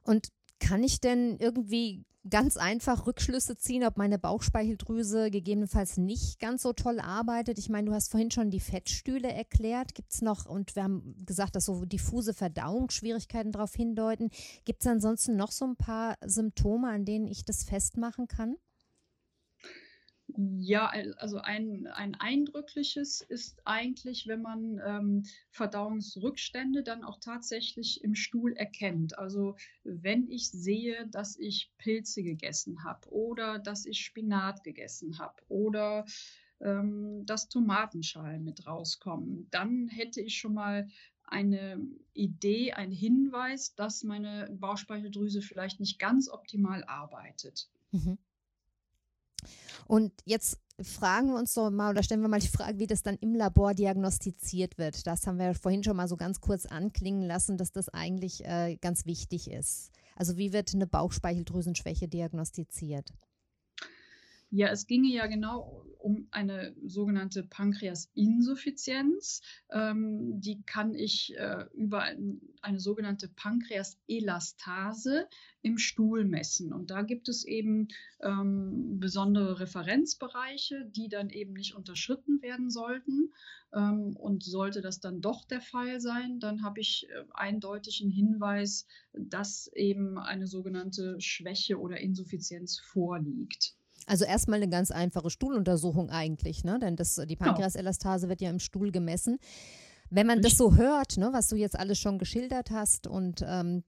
Und 0.02 0.28
kann 0.60 0.82
ich 0.82 1.00
denn 1.00 1.36
irgendwie 1.38 2.04
ganz 2.28 2.56
einfach 2.56 3.06
Rückschlüsse 3.06 3.56
ziehen, 3.56 3.84
ob 3.84 3.96
meine 3.96 4.18
Bauchspeicheldrüse 4.18 5.30
gegebenenfalls 5.30 5.96
nicht 5.96 6.38
ganz 6.40 6.62
so 6.62 6.72
toll 6.72 7.00
arbeitet. 7.00 7.58
Ich 7.58 7.68
meine, 7.68 7.88
du 7.88 7.94
hast 7.94 8.10
vorhin 8.10 8.30
schon 8.30 8.50
die 8.50 8.60
Fettstühle 8.60 9.32
erklärt. 9.32 9.94
Gibt 9.94 10.12
es 10.12 10.22
noch, 10.22 10.46
und 10.46 10.76
wir 10.76 10.84
haben 10.84 11.14
gesagt, 11.24 11.56
dass 11.56 11.66
so 11.66 11.84
diffuse 11.84 12.34
Verdauungsschwierigkeiten 12.34 13.52
darauf 13.52 13.74
hindeuten. 13.74 14.30
Gibt 14.64 14.82
es 14.82 14.86
ansonsten 14.86 15.36
noch 15.36 15.52
so 15.52 15.64
ein 15.64 15.76
paar 15.76 16.16
Symptome, 16.24 16.88
an 16.88 17.04
denen 17.04 17.26
ich 17.26 17.44
das 17.44 17.64
festmachen 17.64 18.28
kann? 18.28 18.56
Ja, 20.36 20.92
also 21.16 21.38
ein, 21.38 21.86
ein 21.86 22.14
eindrückliches 22.14 23.22
ist 23.22 23.62
eigentlich, 23.64 24.26
wenn 24.26 24.42
man 24.42 24.80
ähm, 24.84 25.22
Verdauungsrückstände 25.50 26.82
dann 26.82 27.04
auch 27.04 27.18
tatsächlich 27.20 28.04
im 28.04 28.14
Stuhl 28.14 28.52
erkennt. 28.52 29.18
Also 29.18 29.56
wenn 29.82 30.28
ich 30.30 30.50
sehe, 30.50 31.06
dass 31.08 31.38
ich 31.38 31.72
Pilze 31.78 32.22
gegessen 32.22 32.84
habe 32.84 33.08
oder 33.10 33.58
dass 33.58 33.86
ich 33.86 34.00
Spinat 34.00 34.62
gegessen 34.62 35.18
habe 35.18 35.42
oder 35.48 36.04
ähm, 36.60 37.24
dass 37.24 37.48
Tomatenschalen 37.48 38.44
mit 38.44 38.66
rauskommen, 38.66 39.48
dann 39.50 39.88
hätte 39.88 40.20
ich 40.20 40.38
schon 40.38 40.54
mal 40.54 40.88
eine 41.24 41.80
Idee, 42.12 42.72
einen 42.72 42.92
Hinweis, 42.92 43.74
dass 43.74 44.04
meine 44.04 44.48
Bauchspeicheldrüse 44.52 45.40
vielleicht 45.40 45.80
nicht 45.80 45.98
ganz 45.98 46.28
optimal 46.28 46.84
arbeitet. 46.84 47.68
Mhm. 47.92 48.18
Und 49.86 50.12
jetzt 50.24 50.58
fragen 50.80 51.28
wir 51.28 51.38
uns 51.38 51.54
doch 51.54 51.70
mal 51.70 51.90
oder 51.90 52.02
stellen 52.02 52.20
wir 52.20 52.28
mal 52.28 52.40
die 52.40 52.48
Frage, 52.48 52.78
wie 52.78 52.86
das 52.86 53.02
dann 53.02 53.16
im 53.16 53.34
Labor 53.34 53.74
diagnostiziert 53.74 54.78
wird. 54.78 55.06
Das 55.06 55.26
haben 55.26 55.38
wir 55.38 55.54
vorhin 55.54 55.84
schon 55.84 55.96
mal 55.96 56.08
so 56.08 56.16
ganz 56.16 56.40
kurz 56.40 56.66
anklingen 56.66 57.22
lassen, 57.22 57.56
dass 57.56 57.72
das 57.72 57.88
eigentlich 57.88 58.44
äh, 58.44 58.76
ganz 58.80 59.06
wichtig 59.06 59.50
ist. 59.50 59.90
Also 60.16 60.36
wie 60.36 60.52
wird 60.52 60.74
eine 60.74 60.86
Bauchspeicheldrüsenschwäche 60.86 62.08
diagnostiziert? 62.08 63.12
Ja, 64.50 64.68
es 64.68 64.86
ginge 64.86 65.08
ja 65.08 65.26
genau 65.26 65.84
um 66.06 66.28
eine 66.30 66.72
sogenannte 66.84 67.42
Pankreasinsuffizienz. 67.42 69.42
Ähm, 69.72 70.40
die 70.40 70.62
kann 70.62 70.94
ich 70.94 71.36
äh, 71.36 71.64
über 71.74 72.02
ein, 72.02 72.40
eine 72.62 72.78
sogenannte 72.78 73.26
Pankreaselastase 73.26 75.26
im 75.62 75.78
Stuhl 75.78 76.24
messen. 76.24 76.72
Und 76.72 76.92
da 76.92 77.02
gibt 77.02 77.28
es 77.28 77.44
eben 77.44 77.88
ähm, 78.20 79.00
besondere 79.00 79.58
Referenzbereiche, 79.58 80.84
die 80.84 81.08
dann 81.08 81.28
eben 81.28 81.54
nicht 81.54 81.74
unterschritten 81.74 82.40
werden 82.40 82.70
sollten. 82.70 83.32
Ähm, 83.74 84.16
und 84.16 84.44
sollte 84.44 84.82
das 84.82 85.00
dann 85.00 85.20
doch 85.20 85.44
der 85.44 85.60
Fall 85.60 86.00
sein, 86.00 86.38
dann 86.38 86.62
habe 86.62 86.78
ich 86.78 87.08
äh, 87.10 87.24
eindeutig 87.34 87.96
Hinweis, 87.96 88.86
dass 89.12 89.66
eben 89.74 90.18
eine 90.18 90.46
sogenannte 90.46 91.20
Schwäche 91.20 91.80
oder 91.80 91.98
Insuffizienz 91.98 92.78
vorliegt. 92.78 93.74
Also 94.06 94.24
erstmal 94.24 94.62
eine 94.62 94.70
ganz 94.70 94.90
einfache 94.90 95.30
Stuhluntersuchung 95.30 96.10
eigentlich, 96.10 96.64
ne? 96.64 96.78
Denn 96.78 96.96
das, 96.96 97.16
die 97.16 97.36
genau. 97.36 97.50
Pankreaselastase 97.50 98.28
wird 98.28 98.40
ja 98.40 98.50
im 98.50 98.60
Stuhl 98.60 98.92
gemessen. 98.92 99.38
Wenn 100.08 100.26
man 100.26 100.40
das 100.40 100.56
so 100.56 100.76
hört, 100.76 101.16
ne, 101.16 101.30
was 101.32 101.48
du 101.48 101.56
jetzt 101.56 101.76
alles 101.76 101.98
schon 101.98 102.18
geschildert 102.18 102.70
hast 102.70 103.08
und 103.08 103.44
ähm, 103.44 103.82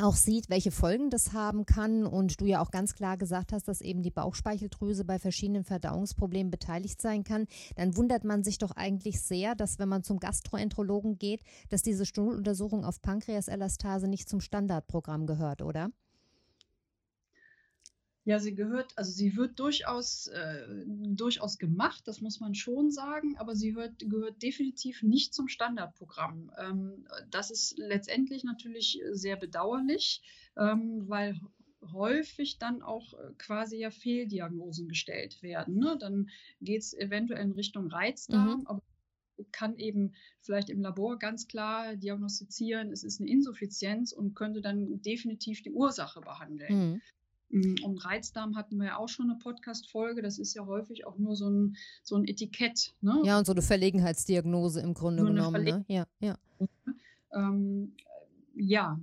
auch 0.00 0.14
sieht, 0.14 0.50
welche 0.50 0.70
Folgen 0.70 1.10
das 1.10 1.32
haben 1.32 1.64
kann 1.64 2.06
und 2.06 2.40
du 2.40 2.46
ja 2.46 2.60
auch 2.60 2.70
ganz 2.70 2.94
klar 2.94 3.16
gesagt 3.16 3.52
hast, 3.52 3.66
dass 3.66 3.80
eben 3.80 4.02
die 4.02 4.10
Bauchspeicheldrüse 4.10 5.04
bei 5.04 5.18
verschiedenen 5.18 5.64
Verdauungsproblemen 5.64 6.50
beteiligt 6.50 7.00
sein 7.00 7.24
kann, 7.24 7.46
dann 7.76 7.96
wundert 7.96 8.24
man 8.24 8.44
sich 8.44 8.58
doch 8.58 8.72
eigentlich 8.72 9.20
sehr, 9.20 9.54
dass 9.54 9.78
wenn 9.78 9.88
man 9.88 10.02
zum 10.02 10.18
Gastroenterologen 10.18 11.18
geht, 11.18 11.40
dass 11.70 11.82
diese 11.82 12.04
Stuhluntersuchung 12.04 12.84
auf 12.84 13.00
Pankreaselastase 13.00 14.06
nicht 14.06 14.28
zum 14.28 14.40
Standardprogramm 14.40 15.26
gehört, 15.26 15.62
oder? 15.62 15.88
Ja, 18.26 18.40
sie 18.40 18.56
gehört, 18.56 18.92
also 18.98 19.12
sie 19.12 19.36
wird 19.36 19.60
durchaus, 19.60 20.26
äh, 20.26 20.66
durchaus 20.84 21.58
gemacht, 21.58 22.02
das 22.08 22.20
muss 22.20 22.40
man 22.40 22.56
schon 22.56 22.90
sagen, 22.90 23.36
aber 23.36 23.54
sie 23.54 23.76
hört, 23.76 24.00
gehört 24.00 24.42
definitiv 24.42 25.04
nicht 25.04 25.32
zum 25.32 25.46
Standardprogramm. 25.46 26.50
Ähm, 26.58 27.06
das 27.30 27.52
ist 27.52 27.78
letztendlich 27.78 28.42
natürlich 28.42 29.00
sehr 29.12 29.36
bedauerlich, 29.36 30.22
ähm, 30.56 31.08
weil 31.08 31.40
häufig 31.92 32.58
dann 32.58 32.82
auch 32.82 33.14
äh, 33.14 33.32
quasi 33.38 33.78
ja 33.78 33.92
Fehldiagnosen 33.92 34.88
gestellt 34.88 35.40
werden. 35.40 35.78
Ne? 35.78 35.96
Dann 35.96 36.28
geht 36.60 36.82
es 36.82 36.94
eventuell 36.94 37.44
in 37.44 37.52
Richtung 37.52 37.86
Reizdarm, 37.86 38.62
mhm. 38.62 38.66
aber 38.66 38.82
kann 39.52 39.76
eben 39.76 40.14
vielleicht 40.40 40.68
im 40.68 40.80
Labor 40.80 41.16
ganz 41.18 41.46
klar 41.46 41.94
diagnostizieren, 41.94 42.90
es 42.90 43.04
ist 43.04 43.20
eine 43.20 43.30
Insuffizienz 43.30 44.12
und 44.12 44.34
könnte 44.34 44.62
dann 44.62 45.00
definitiv 45.02 45.62
die 45.62 45.72
Ursache 45.72 46.20
behandeln. 46.20 46.90
Mhm. 46.90 47.02
Mm, 47.50 47.74
und 47.82 48.04
Reizdarm 48.04 48.56
hatten 48.56 48.76
wir 48.76 48.86
ja 48.86 48.96
auch 48.96 49.08
schon 49.08 49.30
eine 49.30 49.38
Podcast-Folge. 49.38 50.22
Das 50.22 50.38
ist 50.38 50.54
ja 50.54 50.66
häufig 50.66 51.06
auch 51.06 51.18
nur 51.18 51.36
so 51.36 51.48
ein, 51.48 51.76
so 52.02 52.16
ein 52.16 52.24
Etikett. 52.24 52.94
Ne? 53.00 53.22
Ja, 53.24 53.38
und 53.38 53.46
so 53.46 53.52
eine 53.52 53.62
Verlegenheitsdiagnose 53.62 54.80
im 54.80 54.94
Grunde 54.94 55.22
nur 55.22 55.32
genommen. 55.32 55.64
Ne? 55.64 55.84
Ja, 55.88 56.06
ja. 56.20 56.36
Ähm, 57.32 57.94
ja, 58.54 58.98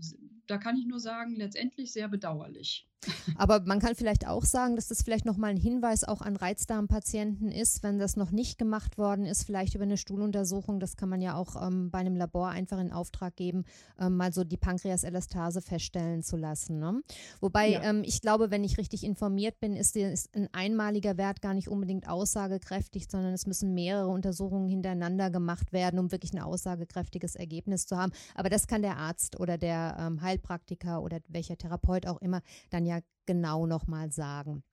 da 0.48 0.58
kann 0.58 0.78
ich 0.78 0.86
nur 0.86 1.00
sagen, 1.00 1.36
letztendlich 1.36 1.92
sehr 1.94 2.08
bedauerlich. 2.08 2.88
Aber 3.36 3.62
man 3.62 3.79
kann 3.79 3.95
vielleicht 3.95 4.27
auch 4.27 4.45
sagen, 4.45 4.75
dass 4.75 4.88
das 4.88 5.01
vielleicht 5.01 5.25
nochmal 5.25 5.51
ein 5.51 5.57
Hinweis 5.57 6.03
auch 6.03 6.22
an 6.22 6.36
Reizdarmpatienten 6.36 7.51
ist, 7.51 7.83
wenn 7.83 8.00
das 8.00 8.15
noch 8.15 8.31
nicht 8.31 8.57
gemacht 8.57 8.98
worden 8.98 9.25
ist, 9.25 9.43
vielleicht 9.43 9.75
über 9.75 9.83
eine 9.83 9.98
Stuhluntersuchung. 9.98 10.79
Das 10.79 10.98
kann 10.98 11.10
man 11.10 11.22
ja 11.22 11.36
auch 11.36 11.55
ähm, 11.62 11.91
bei 11.91 12.00
einem 12.00 12.15
Labor 12.15 12.50
einfach 12.50 12.79
in 12.79 12.91
Auftrag 12.91 13.36
geben, 13.36 13.65
ähm, 14.00 14.17
mal 14.17 14.33
so 14.33 14.43
die 14.43 14.57
Pankreaselastase 14.57 15.62
feststellen 15.62 16.24
zu 16.24 16.38
lassen. 16.38 16.79
Ne? 16.79 17.01
Wobei 17.39 17.72
ja. 17.72 17.83
ähm, 17.83 18.03
ich 18.05 18.22
glaube, 18.22 18.51
wenn 18.51 18.63
ich 18.63 18.77
richtig 18.77 19.03
informiert 19.03 19.60
bin, 19.60 19.75
ist, 19.75 19.95
ist 19.95 20.36
ein 20.36 20.50
einmaliger 20.51 21.17
Wert 21.17 21.41
gar 21.41 21.53
nicht 21.53 21.67
unbedingt 21.67 22.07
aussagekräftig, 22.07 23.07
sondern 23.10 23.33
es 23.33 23.45
müssen 23.45 23.74
mehrere 23.74 24.07
Untersuchungen 24.07 24.67
hintereinander 24.69 25.29
gemacht 25.29 25.74
werden, 25.74 26.00
um 26.00 26.12
wirklich 26.12 26.33
ein 26.33 26.41
aussagekräftiges 26.41 27.36
Ergebnis 27.36 27.86
zu 27.86 27.98
haben. 27.98 28.12
Aber 28.36 28.50
das 28.50 28.67
kann 28.67 28.81
der 28.81 28.98
Arzt 28.98 29.39
oder 29.39 29.57
der 29.57 29.98
ähm, 30.00 30.22
Heilpraktiker 30.22 31.01
oder 31.01 31.19
welcher 31.27 31.57
Therapeut 31.57 32.07
auch 32.07 32.22
immer 32.22 32.41
dann 32.69 32.86
ja 32.86 32.93
ja 32.98 33.00
genau 33.26 33.66
nochmal 33.66 34.12
sagen 34.12 34.64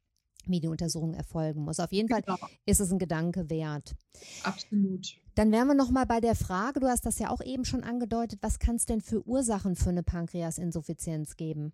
wie 0.46 0.60
die 0.60 0.68
Untersuchung 0.68 1.14
erfolgen 1.14 1.62
muss. 1.62 1.80
Auf 1.80 1.92
jeden 1.92 2.08
Fall 2.08 2.22
genau. 2.22 2.38
ist 2.66 2.80
es 2.80 2.90
ein 2.90 2.98
Gedanke 2.98 3.50
wert. 3.50 3.94
Absolut. 4.42 5.16
Dann 5.34 5.52
wären 5.52 5.68
wir 5.68 5.74
nochmal 5.74 6.06
bei 6.06 6.20
der 6.20 6.34
Frage, 6.34 6.80
du 6.80 6.88
hast 6.88 7.06
das 7.06 7.18
ja 7.18 7.30
auch 7.30 7.42
eben 7.42 7.64
schon 7.64 7.82
angedeutet, 7.82 8.40
was 8.42 8.58
kann 8.58 8.76
es 8.76 8.86
denn 8.86 9.00
für 9.00 9.26
Ursachen 9.26 9.76
für 9.76 9.90
eine 9.90 10.02
Pankreasinsuffizienz 10.02 11.36
geben? 11.36 11.72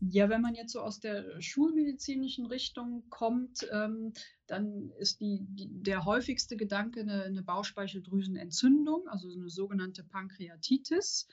Ja, 0.00 0.28
wenn 0.28 0.42
man 0.42 0.54
jetzt 0.54 0.72
so 0.72 0.80
aus 0.80 1.00
der 1.00 1.40
schulmedizinischen 1.40 2.44
Richtung 2.46 3.08
kommt, 3.08 3.66
ähm, 3.72 4.12
dann 4.46 4.90
ist 4.98 5.20
die, 5.20 5.40
die, 5.40 5.68
der 5.70 6.04
häufigste 6.04 6.56
Gedanke 6.56 7.00
eine, 7.00 7.22
eine 7.22 7.42
Bauchspeicheldrüsenentzündung, 7.42 9.08
also 9.08 9.30
eine 9.30 9.48
sogenannte 9.48 10.04
Pankreatitis. 10.04 11.28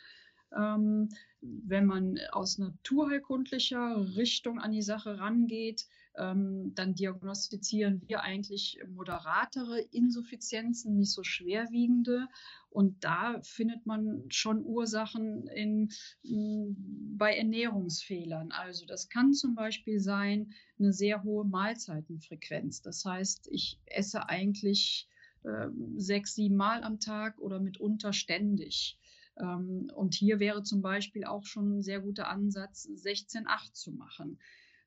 Ähm, 0.56 1.10
wenn 1.42 1.86
man 1.86 2.18
aus 2.32 2.58
naturheilkundlicher 2.58 4.16
Richtung 4.16 4.60
an 4.60 4.72
die 4.72 4.82
Sache 4.82 5.20
rangeht, 5.20 5.86
ähm, 6.16 6.74
dann 6.76 6.94
diagnostizieren 6.94 8.02
wir 8.08 8.22
eigentlich 8.22 8.80
moderatere 8.88 9.82
Insuffizienzen, 9.92 10.96
nicht 10.96 11.12
so 11.12 11.24
schwerwiegende. 11.24 12.28
Und 12.70 13.04
da 13.04 13.40
findet 13.42 13.86
man 13.86 14.24
schon 14.30 14.64
Ursachen 14.66 15.48
in, 15.48 15.90
mm, 16.24 17.18
bei 17.18 17.36
Ernährungsfehlern. 17.36 18.52
Also 18.52 18.86
das 18.86 19.10
kann 19.10 19.34
zum 19.34 19.56
Beispiel 19.56 20.00
sein 20.00 20.54
eine 20.80 20.94
sehr 20.94 21.24
hohe 21.24 21.46
Mahlzeitenfrequenz. 21.46 22.82
Das 22.82 23.06
heißt, 23.06 23.48
ich 23.52 23.80
esse 23.86 24.30
eigentlich 24.30 25.08
äh, 25.44 25.68
sechs, 25.98 26.36
sieben 26.36 26.56
Mal 26.56 26.84
am 26.84 27.00
Tag 27.00 27.40
oder 27.40 27.60
mitunter 27.60 28.14
ständig. 28.14 28.98
Ähm, 29.38 29.92
und 29.96 30.13
hier 30.13 30.40
wäre 30.40 30.63
zum 30.63 30.82
Beispiel 30.82 31.25
auch 31.25 31.46
schon 31.46 31.78
ein 31.78 31.82
sehr 31.82 32.02
guter 32.02 32.28
Ansatz, 32.30 32.90
16,8 32.90 33.74
zu 33.74 33.92
machen. 33.92 34.40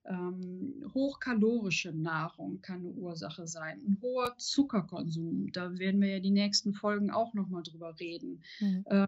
Ähm, 0.05 0.89
hochkalorische 0.95 1.93
Nahrung 1.93 2.61
kann 2.61 2.81
eine 2.81 2.91
Ursache 2.91 3.49
sein. 3.49 3.83
Ein 3.87 3.99
hoher 4.01 4.37
Zuckerkonsum, 4.39 5.51
da 5.53 5.77
werden 5.79 6.01
wir 6.01 6.09
ja 6.11 6.21
die 6.21 6.31
nächsten 6.31 6.75
Folgen 6.75 7.11
auch 7.11 7.35
nochmal 7.35 7.65
drüber 7.65 7.99
reden. 7.99 8.43
Mhm. 8.61 8.85
Ähm, 8.89 9.07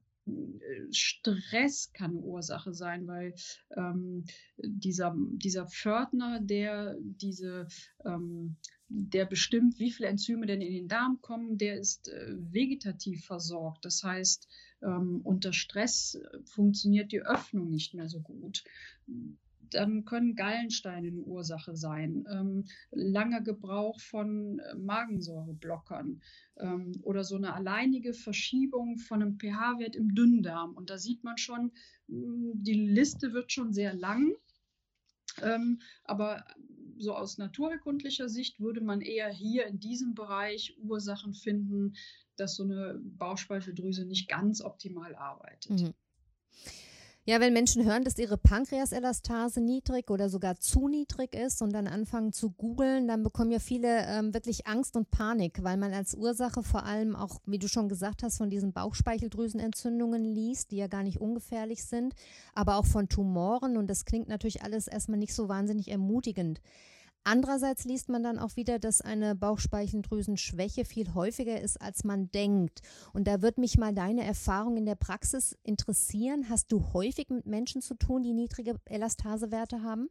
Stress 0.90 1.92
kann 1.92 2.11
eine 2.11 2.21
Ursache 2.21 2.75
sein, 2.75 3.07
weil 3.07 3.35
ähm, 3.76 4.25
dieser, 4.59 5.16
dieser 5.16 5.66
Pförtner, 5.66 6.40
der 6.40 6.97
diese 7.00 7.68
ähm, 8.04 8.57
der 8.88 9.26
bestimmt, 9.26 9.78
wie 9.78 9.90
viele 9.90 10.09
Enzyme 10.09 10.47
denn 10.47 10.62
in 10.62 10.73
den 10.73 10.88
Darm 10.88 11.21
kommen, 11.21 11.59
der 11.59 11.78
ist 11.78 12.09
äh, 12.09 12.35
vegetativ 12.37 13.25
versorgt. 13.25 13.85
Das 13.85 14.02
heißt, 14.02 14.49
ähm, 14.82 15.20
unter 15.25 15.52
Stress 15.52 16.14
äh, 16.14 16.38
funktioniert 16.44 17.12
die 17.12 17.23
Öffnung 17.23 17.70
nicht 17.70 17.94
mehr 17.94 18.08
so 18.08 18.20
gut. 18.20 18.64
dann 19.70 20.06
können 20.06 20.35
Gallensteine 20.35 21.08
eine 21.08 21.20
Ursache 21.20 21.76
sein, 21.76 22.26
ähm, 22.32 22.64
langer 22.90 23.42
Gebrauch 23.42 24.00
von 24.00 24.61
äh, 24.61 24.75
Magensäureblockern 24.76 26.23
ähm, 26.56 26.92
oder 27.02 27.23
so 27.23 27.37
eine 27.37 27.52
alleinige 27.52 28.14
Verschiebung 28.14 28.97
von 28.97 29.20
einem 29.20 29.38
pH-Wert 29.38 29.94
im 29.94 30.14
Dünndarm. 30.14 30.75
Und 30.75 30.88
da 30.88 30.97
sieht 30.97 31.23
man 31.23 31.37
schon, 31.37 31.73
hm, 32.08 32.52
die 32.54 32.87
Liste 32.87 33.35
wird 33.35 33.52
schon 33.52 33.75
sehr 33.75 33.92
lang. 33.92 34.32
Ähm, 35.42 35.80
aber 36.04 36.44
so 36.99 37.14
aus 37.14 37.38
naturheilkundlicher 37.38 38.28
Sicht 38.28 38.61
würde 38.61 38.81
man 38.81 39.00
eher 39.00 39.28
hier 39.31 39.67
in 39.67 39.78
diesem 39.81 40.14
Bereich 40.14 40.76
Ursachen 40.78 41.35
finden, 41.35 41.95
dass 42.37 42.55
so 42.57 42.64
eine 42.64 43.00
Bauchspeicheldrüse 43.02 44.05
nicht 44.05 44.28
ganz 44.28 44.61
optimal 44.61 45.14
arbeitet. 45.14 45.83
Mhm. 45.83 45.95
Ja, 47.28 47.40
wenn 47.40 47.52
Menschen 47.52 47.85
hören, 47.85 48.04
dass 48.04 48.16
ihre 48.16 48.38
Pankreaselastase 48.38 49.61
niedrig 49.61 50.11
oder 50.11 50.30
sogar 50.30 50.58
zu 50.61 50.88
niedrig 50.88 51.35
ist 51.35 51.61
und 51.61 51.75
dann 51.75 51.87
anfangen 51.87 52.32
zu 52.32 52.52
googeln, 52.52 53.06
dann 53.06 53.23
bekommen 53.23 53.50
ja 53.50 53.58
viele 53.58 54.06
ähm, 54.06 54.32
wirklich 54.32 54.66
Angst 54.66 54.97
und 54.97 55.11
Panik, 55.11 55.62
weil 55.62 55.76
man 55.76 55.92
als 55.92 56.14
Ursache 56.14 56.62
vor 56.62 56.85
allem 56.85 57.14
auch, 57.14 57.42
wie 57.44 57.58
du 57.58 57.68
schon 57.68 57.90
gesagt 57.90 58.23
hast, 58.23 58.38
von 58.38 58.49
diesen 58.49 58.73
Bauchspeicheldrüsenentzündungen 58.73 60.25
liest, 60.25 60.70
die 60.70 60.78
ja 60.78 60.87
gar 60.87 61.02
nicht 61.02 61.20
ungefährlich 61.20 61.85
sind, 61.85 62.14
aber 62.54 62.78
auch 62.78 62.87
von 62.87 63.11
Tumoren 63.11 63.76
und 63.76 63.88
das 63.88 64.06
klingt 64.06 64.28
natürlich 64.28 64.62
alles 64.62 64.88
erstmal 64.88 65.18
nicht 65.18 65.35
so 65.35 65.50
wahnsinnig 65.50 65.90
ermutigend. 65.90 66.62
Andererseits 67.30 67.85
liest 67.85 68.08
man 68.08 68.23
dann 68.23 68.38
auch 68.38 68.56
wieder, 68.56 68.78
dass 68.78 69.02
eine 69.02 69.35
Bauchspeicheldrüsenschwäche 69.35 70.87
viel 70.87 71.12
häufiger 71.12 71.61
ist, 71.61 71.76
als 71.78 72.02
man 72.02 72.30
denkt. 72.30 72.80
Und 73.12 73.28
da 73.28 73.42
wird 73.42 73.58
mich 73.58 73.76
mal 73.76 73.92
deine 73.92 74.25
Erfahrung 74.25 74.78
in 74.78 74.87
der 74.87 74.94
Praxis 74.94 75.54
interessieren. 75.62 76.49
Hast 76.49 76.73
du 76.73 76.94
häufig 76.94 77.28
mit 77.28 77.44
Menschen 77.44 77.82
zu 77.82 77.97
tun, 77.97 78.23
die 78.23 78.32
niedrige 78.32 78.76
Elastasewerte 78.87 79.82
haben? 79.82 80.08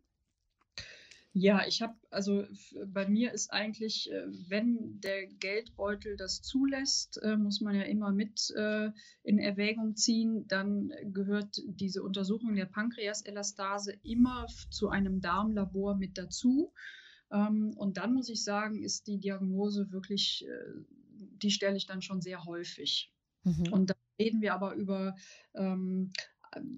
Ja, 1.33 1.65
ich 1.67 1.81
habe, 1.81 1.95
also 2.12 2.45
bei 2.86 3.07
mir 3.07 3.31
ist 3.31 3.51
eigentlich, 3.51 4.12
äh, 4.12 4.27
wenn 4.47 5.00
der 5.01 5.25
Geldbeutel 5.25 6.17
das 6.17 6.43
zulässt, 6.43 7.19
äh, 7.24 7.36
muss 7.36 7.62
man 7.62 7.74
ja 7.74 7.83
immer 7.83 8.12
mit 8.12 8.51
äh, 8.55 8.91
in 9.24 9.39
Erwägung 9.39 9.95
ziehen, 9.95 10.47
dann 10.47 10.93
gehört 11.05 11.63
diese 11.65 12.03
Untersuchung 12.03 12.55
der 12.55 12.65
Pankreaselastase 12.65 13.93
immer 14.03 14.45
zu 14.69 14.89
einem 14.89 15.19
Darmlabor 15.19 15.95
mit 15.95 16.19
dazu. 16.19 16.74
Ähm, 17.31 17.74
und 17.77 17.98
dann 17.98 18.13
muss 18.13 18.29
ich 18.29 18.43
sagen, 18.43 18.81
ist 18.84 19.07
die 19.07 19.19
Diagnose 19.19 19.91
wirklich, 19.91 20.46
äh, 20.48 20.84
die 21.41 21.51
stelle 21.51 21.77
ich 21.77 21.86
dann 21.86 22.01
schon 22.01 22.22
sehr 22.22 22.46
häufig. 22.46 23.12
Mhm. 23.43 23.72
Und 23.72 23.89
da 23.89 23.96
reden 24.19 24.41
wir 24.41 24.53
aber 24.53 24.74
über, 24.74 25.15
ähm, 25.53 26.12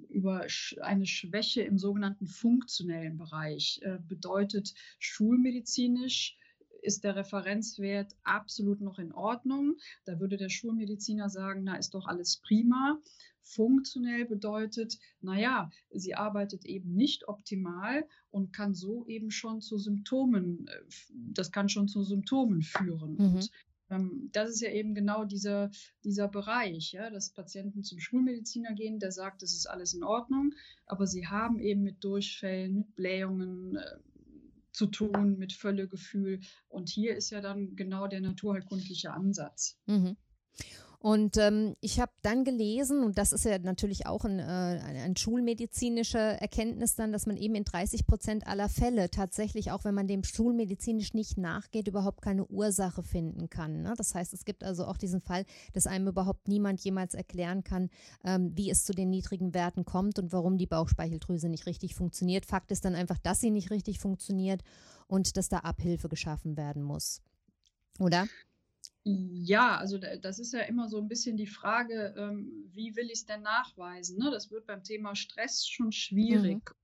über 0.09 0.45
eine 0.81 1.05
Schwäche 1.05 1.61
im 1.61 1.77
sogenannten 1.77 2.27
funktionellen 2.27 3.17
Bereich. 3.17 3.79
Äh, 3.83 3.99
bedeutet 4.07 4.73
schulmedizinisch 4.97 6.37
ist 6.81 7.03
der 7.03 7.15
Referenzwert 7.15 8.15
absolut 8.23 8.81
noch 8.81 8.99
in 8.99 9.11
Ordnung. 9.11 9.77
Da 10.05 10.19
würde 10.19 10.37
der 10.37 10.49
Schulmediziner 10.49 11.29
sagen, 11.29 11.63
na 11.63 11.75
ist 11.75 11.93
doch 11.93 12.07
alles 12.07 12.37
prima. 12.37 12.99
Funktionell 13.41 14.25
bedeutet, 14.25 14.99
naja, 15.21 15.71
sie 15.91 16.13
arbeitet 16.13 16.65
eben 16.65 16.93
nicht 16.93 17.27
optimal 17.27 18.05
und 18.29 18.53
kann 18.53 18.75
so 18.75 19.05
eben 19.07 19.31
schon 19.31 19.61
zu 19.61 19.77
Symptomen, 19.77 20.67
äh, 20.67 20.71
das 21.09 21.51
kann 21.51 21.69
schon 21.69 21.87
zu 21.87 22.03
Symptomen 22.03 22.61
führen. 22.61 23.13
Mhm. 23.13 23.35
Und 23.35 23.51
ähm, 23.89 24.29
das 24.31 24.51
ist 24.51 24.61
ja 24.61 24.71
eben 24.71 24.93
genau 24.93 25.25
dieser, 25.25 25.71
dieser 26.03 26.27
Bereich, 26.27 26.91
ja, 26.91 27.09
dass 27.09 27.31
Patienten 27.31 27.83
zum 27.83 27.99
Schulmediziner 27.99 28.73
gehen, 28.73 28.99
der 28.99 29.11
sagt, 29.11 29.41
es 29.41 29.53
ist 29.53 29.67
alles 29.67 29.93
in 29.93 30.03
Ordnung, 30.03 30.53
aber 30.85 31.07
sie 31.07 31.27
haben 31.27 31.59
eben 31.59 31.81
mit 31.81 32.03
Durchfällen, 32.03 32.75
mit 32.75 32.95
Blähungen, 32.95 33.77
äh, 33.77 33.97
zu 34.79 34.87
tun 34.87 35.37
mit 35.37 35.51
Völlegefühl. 35.51 36.39
Und 36.69 36.87
hier 36.87 37.17
ist 37.17 37.31
ja 37.31 37.41
dann 37.41 37.75
genau 37.75 38.07
der 38.07 38.21
naturheilkundliche 38.21 39.11
Ansatz. 39.11 39.77
Mhm. 39.87 40.15
Und 41.01 41.37
ähm, 41.37 41.77
ich 41.79 42.01
habe 42.01 42.11
dann 42.23 42.43
gelesen, 42.43 43.03
und 43.05 43.17
das 43.17 43.31
ist 43.31 43.45
ja 43.45 43.57
natürlich 43.57 44.05
auch 44.05 44.25
ein, 44.25 44.39
äh, 44.39 44.43
eine 44.43 45.17
schulmedizinische 45.17 46.17
Erkenntnis 46.17 46.95
dann, 46.95 47.13
dass 47.13 47.25
man 47.25 47.37
eben 47.37 47.55
in 47.55 47.63
30 47.63 48.05
Prozent 48.05 48.47
aller 48.47 48.67
Fälle 48.67 49.09
tatsächlich, 49.09 49.71
auch 49.71 49.85
wenn 49.85 49.95
man 49.95 50.07
dem 50.07 50.25
schulmedizinisch 50.25 51.13
nicht 51.13 51.37
nachgeht, 51.37 51.87
überhaupt 51.87 52.21
keine 52.21 52.45
Ursache 52.47 53.01
finden 53.01 53.49
kann. 53.49 53.81
Ne? 53.81 53.93
Das 53.95 54.13
heißt, 54.13 54.33
es 54.33 54.43
gibt 54.43 54.65
also 54.65 54.85
auch 54.85 54.97
diesen 54.97 55.21
Fall, 55.21 55.45
dass 55.71 55.87
einem 55.87 56.09
überhaupt 56.09 56.49
niemand 56.49 56.81
jemals 56.81 57.13
erklären 57.13 57.63
kann, 57.63 57.89
ähm, 58.25 58.51
wie 58.57 58.69
es 58.69 58.83
zu 58.83 58.91
den 58.91 59.09
niedrigen 59.09 59.53
Werten 59.53 59.85
kommt 59.85 60.19
und 60.19 60.33
warum 60.33 60.57
die 60.57 60.67
Bauchspeicheldrüse 60.67 61.47
nicht 61.47 61.65
richtig 61.65 61.95
funktioniert. 61.95 62.45
Fakt 62.45 62.73
ist 62.73 62.83
dann 62.83 62.95
einfach, 62.95 63.19
dass 63.19 63.39
sie 63.39 63.51
nicht 63.51 63.71
richtig 63.71 63.99
funktioniert 63.99 64.63
und 65.07 65.37
dass 65.37 65.47
da 65.47 65.59
Abhilfe 65.59 66.09
geschaffen 66.09 66.57
werden 66.57 66.83
muss. 66.83 67.21
Oder? 67.99 68.27
Ja, 69.03 69.77
also 69.77 69.97
das 69.97 70.39
ist 70.39 70.53
ja 70.53 70.61
immer 70.61 70.87
so 70.87 70.99
ein 70.99 71.07
bisschen 71.07 71.37
die 71.37 71.47
Frage, 71.47 72.13
ähm, 72.17 72.69
wie 72.73 72.95
will 72.95 73.05
ich 73.05 73.19
es 73.19 73.25
denn 73.25 73.41
nachweisen? 73.41 74.17
Ne? 74.17 74.29
Das 74.31 74.51
wird 74.51 74.67
beim 74.67 74.83
Thema 74.83 75.15
Stress 75.15 75.67
schon 75.67 75.91
schwierig. 75.91 76.69
Mhm. 76.69 76.75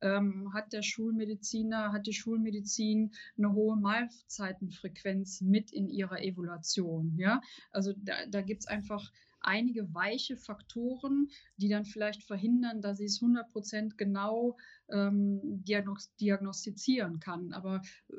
Ähm, 0.00 0.52
hat 0.52 0.72
der 0.72 0.82
Schulmediziner, 0.82 1.92
hat 1.92 2.06
die 2.06 2.12
Schulmedizin 2.12 3.12
eine 3.38 3.52
hohe 3.52 3.76
Mahlzeitenfrequenz 3.76 5.40
mit 5.40 5.72
in 5.72 5.88
ihrer 5.88 6.20
Evaluation? 6.20 7.16
Ja, 7.16 7.40
also 7.70 7.94
da, 7.96 8.26
da 8.26 8.42
gibt 8.42 8.62
es 8.62 8.66
einfach 8.66 9.10
einige 9.40 9.94
weiche 9.94 10.36
Faktoren, 10.36 11.28
die 11.56 11.68
dann 11.68 11.84
vielleicht 11.84 12.24
verhindern, 12.24 12.82
dass 12.82 13.00
ich 13.00 13.12
es 13.12 13.22
100 13.22 13.50
Prozent 13.50 13.96
genau 13.96 14.56
ähm, 14.90 15.40
diagnostizieren 15.64 17.20
kann. 17.20 17.52
Aber 17.52 17.80
äh, 18.10 18.14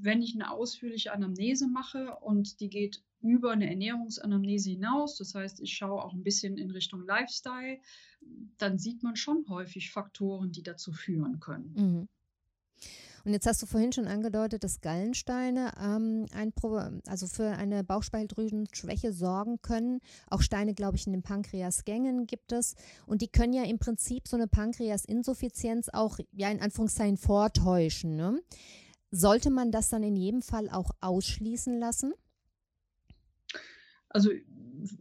wenn 0.00 0.22
ich 0.22 0.34
eine 0.34 0.50
ausführliche 0.50 1.12
Anamnese 1.12 1.68
mache 1.68 2.16
und 2.20 2.60
die 2.60 2.68
geht 2.68 3.02
über 3.20 3.52
eine 3.52 3.68
Ernährungsanamnese 3.68 4.70
hinaus, 4.70 5.16
das 5.16 5.34
heißt, 5.34 5.60
ich 5.60 5.74
schaue 5.74 6.02
auch 6.02 6.12
ein 6.12 6.22
bisschen 6.22 6.58
in 6.58 6.70
Richtung 6.70 7.06
Lifestyle, 7.06 7.78
dann 8.58 8.78
sieht 8.78 9.02
man 9.02 9.16
schon 9.16 9.48
häufig 9.48 9.90
Faktoren, 9.90 10.52
die 10.52 10.62
dazu 10.62 10.92
führen 10.92 11.40
können. 11.40 11.72
Mhm. 11.74 12.08
Und 13.24 13.32
jetzt 13.32 13.46
hast 13.46 13.62
du 13.62 13.66
vorhin 13.66 13.92
schon 13.92 14.06
angedeutet, 14.06 14.64
dass 14.64 14.82
Gallensteine 14.82 15.72
ähm, 15.82 16.26
ein 16.34 16.52
also 17.06 17.26
für 17.26 17.52
eine 17.52 17.82
Bauchspeicheldrüsenschwäche 17.82 19.14
sorgen 19.14 19.62
können. 19.62 20.00
Auch 20.28 20.42
Steine, 20.42 20.74
glaube 20.74 20.98
ich, 20.98 21.06
in 21.06 21.12
den 21.12 21.22
Pankreasgängen 21.22 22.26
gibt 22.26 22.52
es. 22.52 22.74
Und 23.06 23.22
die 23.22 23.28
können 23.28 23.54
ja 23.54 23.64
im 23.64 23.78
Prinzip 23.78 24.28
so 24.28 24.36
eine 24.36 24.46
Pankreasinsuffizienz 24.46 25.88
auch 25.88 26.18
ja 26.32 26.50
in 26.50 26.60
Anführungszeichen 26.60 27.16
vortäuschen. 27.16 28.14
Ne? 28.14 28.42
Sollte 29.16 29.50
man 29.50 29.70
das 29.70 29.90
dann 29.90 30.02
in 30.02 30.16
jedem 30.16 30.42
Fall 30.42 30.68
auch 30.68 30.90
ausschließen 31.00 31.78
lassen? 31.78 32.14
Also 34.08 34.30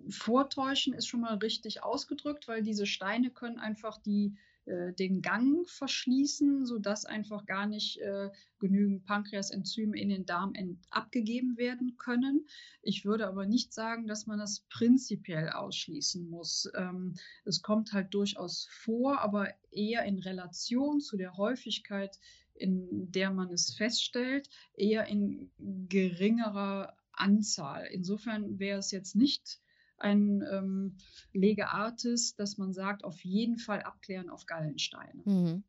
vortäuschen 0.07 0.93
ist 0.93 1.07
schon 1.07 1.21
mal 1.21 1.33
richtig 1.37 1.81
ausgedrückt, 1.81 2.47
weil 2.47 2.61
diese 2.61 2.85
Steine 2.85 3.31
können 3.31 3.57
einfach 3.57 3.97
die, 3.97 4.37
äh, 4.65 4.93
den 4.93 5.23
Gang 5.23 5.67
verschließen, 5.67 6.67
sodass 6.67 7.05
einfach 7.05 7.47
gar 7.47 7.65
nicht 7.65 8.01
äh, 8.01 8.29
genügend 8.59 9.03
Pankreasenzyme 9.03 9.99
in 9.99 10.09
den 10.09 10.27
Darm 10.27 10.53
abgegeben 10.91 11.57
werden 11.57 11.97
können. 11.97 12.45
Ich 12.83 13.05
würde 13.05 13.25
aber 13.25 13.47
nicht 13.47 13.73
sagen, 13.73 14.05
dass 14.05 14.27
man 14.27 14.37
das 14.37 14.59
prinzipiell 14.69 15.49
ausschließen 15.49 16.29
muss. 16.29 16.71
Ähm, 16.75 17.15
es 17.45 17.63
kommt 17.63 17.93
halt 17.93 18.13
durchaus 18.13 18.67
vor, 18.69 19.21
aber 19.21 19.47
eher 19.71 20.03
in 20.05 20.19
Relation 20.19 21.01
zu 21.01 21.17
der 21.17 21.35
Häufigkeit 21.35 22.19
in 22.55 23.11
der 23.11 23.31
man 23.31 23.51
es 23.51 23.75
feststellt, 23.75 24.49
eher 24.75 25.07
in 25.07 25.51
geringerer 25.89 26.95
Anzahl. 27.11 27.87
Insofern 27.91 28.59
wäre 28.59 28.79
es 28.79 28.91
jetzt 28.91 29.15
nicht 29.15 29.59
ein 29.97 30.43
ähm, 30.51 30.97
Lege 31.31 31.69
Artis, 31.69 32.35
dass 32.35 32.57
man 32.57 32.73
sagt, 32.73 33.03
auf 33.03 33.23
jeden 33.23 33.57
Fall 33.57 33.81
abklären 33.83 34.29
auf 34.29 34.45
Gallensteine. 34.45 35.21
Mhm. 35.25 35.63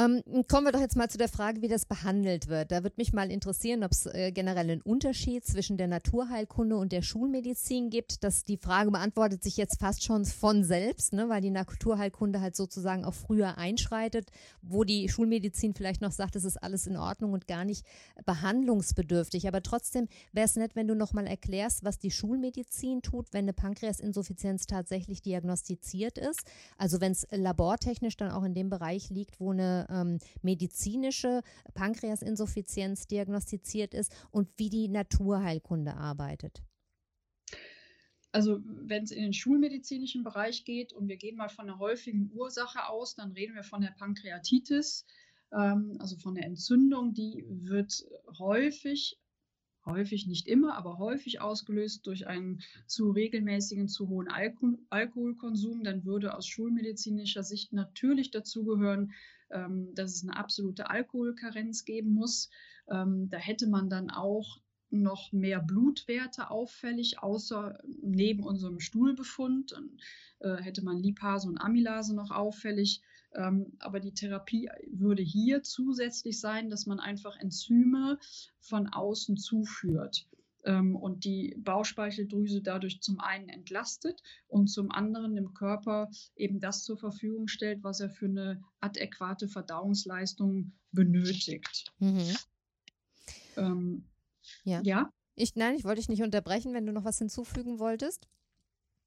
Ähm, 0.00 0.22
kommen 0.48 0.66
wir 0.66 0.72
doch 0.72 0.80
jetzt 0.80 0.96
mal 0.96 1.10
zu 1.10 1.18
der 1.18 1.28
Frage, 1.28 1.60
wie 1.60 1.68
das 1.68 1.84
behandelt 1.84 2.48
wird. 2.48 2.72
Da 2.72 2.82
würde 2.82 2.94
mich 2.96 3.12
mal 3.12 3.30
interessieren, 3.30 3.84
ob 3.84 3.92
es 3.92 4.06
äh, 4.06 4.32
generell 4.32 4.70
einen 4.70 4.80
Unterschied 4.80 5.44
zwischen 5.44 5.76
der 5.76 5.88
Naturheilkunde 5.88 6.76
und 6.78 6.92
der 6.92 7.02
Schulmedizin 7.02 7.90
gibt. 7.90 8.24
Dass 8.24 8.44
die 8.44 8.56
Frage 8.56 8.90
beantwortet 8.90 9.42
sich 9.42 9.58
jetzt 9.58 9.78
fast 9.78 10.02
schon 10.02 10.24
von 10.24 10.64
selbst, 10.64 11.12
ne, 11.12 11.28
weil 11.28 11.42
die 11.42 11.50
Naturheilkunde 11.50 12.40
halt 12.40 12.56
sozusagen 12.56 13.04
auch 13.04 13.12
früher 13.12 13.58
einschreitet, 13.58 14.30
wo 14.62 14.84
die 14.84 15.10
Schulmedizin 15.10 15.74
vielleicht 15.74 16.00
noch 16.00 16.12
sagt, 16.12 16.34
es 16.34 16.44
ist 16.44 16.56
alles 16.56 16.86
in 16.86 16.96
Ordnung 16.96 17.34
und 17.34 17.46
gar 17.46 17.66
nicht 17.66 17.84
behandlungsbedürftig. 18.24 19.48
Aber 19.48 19.62
trotzdem 19.62 20.08
wäre 20.32 20.46
es 20.46 20.56
nett, 20.56 20.76
wenn 20.76 20.88
du 20.88 20.94
noch 20.94 21.12
mal 21.12 21.26
erklärst, 21.26 21.84
was 21.84 21.98
die 21.98 22.10
Schulmedizin 22.10 23.02
tut, 23.02 23.26
wenn 23.32 23.44
eine 23.44 23.52
Pankreasinsuffizienz 23.52 24.66
tatsächlich 24.66 25.20
diagnostiziert 25.20 26.16
ist. 26.16 26.40
Also 26.78 27.02
wenn 27.02 27.12
es 27.12 27.26
labortechnisch 27.30 28.16
dann 28.16 28.30
auch 28.30 28.44
in 28.44 28.54
dem 28.54 28.70
Bereich 28.70 29.10
liegt, 29.10 29.40
wo 29.40 29.50
eine 29.50 29.89
ähm, 29.90 30.18
medizinische 30.42 31.42
Pankreasinsuffizienz 31.74 33.06
diagnostiziert 33.06 33.94
ist 33.94 34.12
und 34.30 34.48
wie 34.56 34.70
die 34.70 34.88
Naturheilkunde 34.88 35.96
arbeitet? 35.96 36.62
also 38.32 38.60
wenn 38.64 39.04
es 39.04 39.10
in 39.10 39.22
den 39.22 39.32
schulmedizinischen 39.32 40.22
Bereich 40.22 40.64
geht 40.64 40.92
und 40.92 41.08
wir 41.08 41.16
gehen 41.16 41.36
mal 41.36 41.48
von 41.48 41.68
einer 41.68 41.78
häufigen 41.78 42.30
Ursache 42.32 42.88
aus, 42.88 43.14
dann 43.14 43.32
reden 43.32 43.54
wir 43.54 43.64
von 43.64 43.80
der 43.80 43.94
Pankreatitis, 43.98 45.04
ähm, 45.52 45.96
also 45.98 46.16
von 46.16 46.34
der 46.34 46.44
Entzündung. 46.44 47.12
Die 47.12 47.44
wird 47.48 48.04
häufig, 48.38 49.18
häufig 49.84 50.26
nicht 50.26 50.46
immer, 50.46 50.76
aber 50.76 50.98
häufig 50.98 51.40
ausgelöst 51.40 52.06
durch 52.06 52.26
einen 52.26 52.62
zu 52.86 53.10
regelmäßigen, 53.10 53.88
zu 53.88 54.08
hohen 54.08 54.28
Alko 54.28 54.78
Alkoholkonsum. 54.90 55.82
Dann 55.82 56.04
würde 56.04 56.36
aus 56.36 56.46
schulmedizinischer 56.46 57.42
Sicht 57.42 57.72
natürlich 57.72 58.30
dazugehören, 58.30 59.12
dass 59.94 60.14
es 60.14 60.22
eine 60.22 60.36
absolute 60.36 60.90
Alkoholkarenz 60.90 61.84
geben 61.84 62.12
muss. 62.14 62.50
Ähm, 62.88 63.28
da 63.30 63.38
hätte 63.38 63.66
man 63.66 63.88
dann 63.88 64.10
auch 64.10 64.60
noch 64.90 65.32
mehr 65.32 65.60
Blutwerte 65.60 66.50
auffällig, 66.50 67.20
außer 67.20 67.78
neben 68.02 68.42
unserem 68.42 68.80
Stuhlbefund. 68.80 69.72
Dann 69.72 69.98
äh, 70.40 70.62
hätte 70.62 70.82
man 70.82 70.98
Lipase 70.98 71.48
und 71.48 71.58
Amylase 71.58 72.14
noch 72.14 72.30
auffällig. 72.30 73.00
Ähm, 73.34 73.72
aber 73.78 74.00
die 74.00 74.12
Therapie 74.12 74.68
würde 74.90 75.22
hier 75.22 75.62
zusätzlich 75.62 76.40
sein, 76.40 76.68
dass 76.68 76.86
man 76.86 76.98
einfach 76.98 77.36
Enzyme 77.36 78.18
von 78.58 78.88
außen 78.88 79.36
zuführt 79.36 80.26
ähm, 80.64 80.96
und 80.96 81.24
die 81.24 81.56
Bauchspeicheldrüse 81.58 82.62
dadurch 82.62 83.00
zum 83.00 83.20
einen 83.20 83.48
entlastet 83.48 84.22
und 84.48 84.68
zum 84.68 84.90
anderen 84.90 85.34
dem 85.34 85.54
Körper 85.54 86.10
eben 86.36 86.60
das 86.60 86.84
zur 86.84 86.98
Verfügung 86.98 87.48
stellt, 87.48 87.82
was 87.82 88.00
er 88.00 88.10
für 88.10 88.26
eine 88.26 88.62
adäquate 88.80 89.48
Verdauungsleistung 89.48 90.72
benötigt. 90.92 91.92
Mhm. 91.98 92.36
Ähm, 93.56 94.04
ja. 94.64 94.80
ja. 94.82 95.12
Ich, 95.34 95.54
nein, 95.54 95.74
ich 95.74 95.84
wollte 95.84 96.00
dich 96.00 96.08
nicht 96.08 96.22
unterbrechen, 96.22 96.74
wenn 96.74 96.86
du 96.86 96.92
noch 96.92 97.04
was 97.04 97.18
hinzufügen 97.18 97.78
wolltest. 97.78 98.28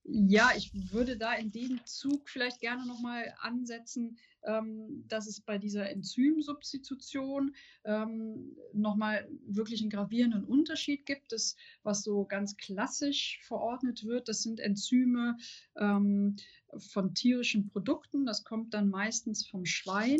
Ja, 0.06 0.52
ich 0.56 0.72
würde 0.92 1.16
da 1.16 1.34
in 1.34 1.52
dem 1.52 1.80
Zug 1.86 2.28
vielleicht 2.28 2.60
gerne 2.60 2.86
nochmal 2.86 3.34
ansetzen, 3.40 4.18
ähm, 4.44 5.06
dass 5.08 5.28
es 5.28 5.40
bei 5.40 5.58
dieser 5.58 5.90
Enzymsubstitution 5.90 7.56
ähm, 7.86 8.58
nochmal 8.74 9.26
wirklich 9.46 9.80
einen 9.80 9.90
gravierenden 9.90 10.44
Unterschied 10.44 11.06
gibt. 11.06 11.32
Das, 11.32 11.56
was 11.84 12.04
so 12.04 12.26
ganz 12.26 12.58
klassisch 12.58 13.40
verordnet 13.44 14.04
wird, 14.04 14.28
das 14.28 14.44
sind 14.44 14.60
Enzyme 14.60 15.38
ähm, 15.78 16.36
von 16.76 17.14
tierischen 17.16 17.68
Produkten. 17.70 18.26
Das 18.26 18.44
kommt 18.44 18.74
dann 18.74 18.90
meistens 18.90 19.48
vom 19.48 19.66
Schwein. 19.66 20.20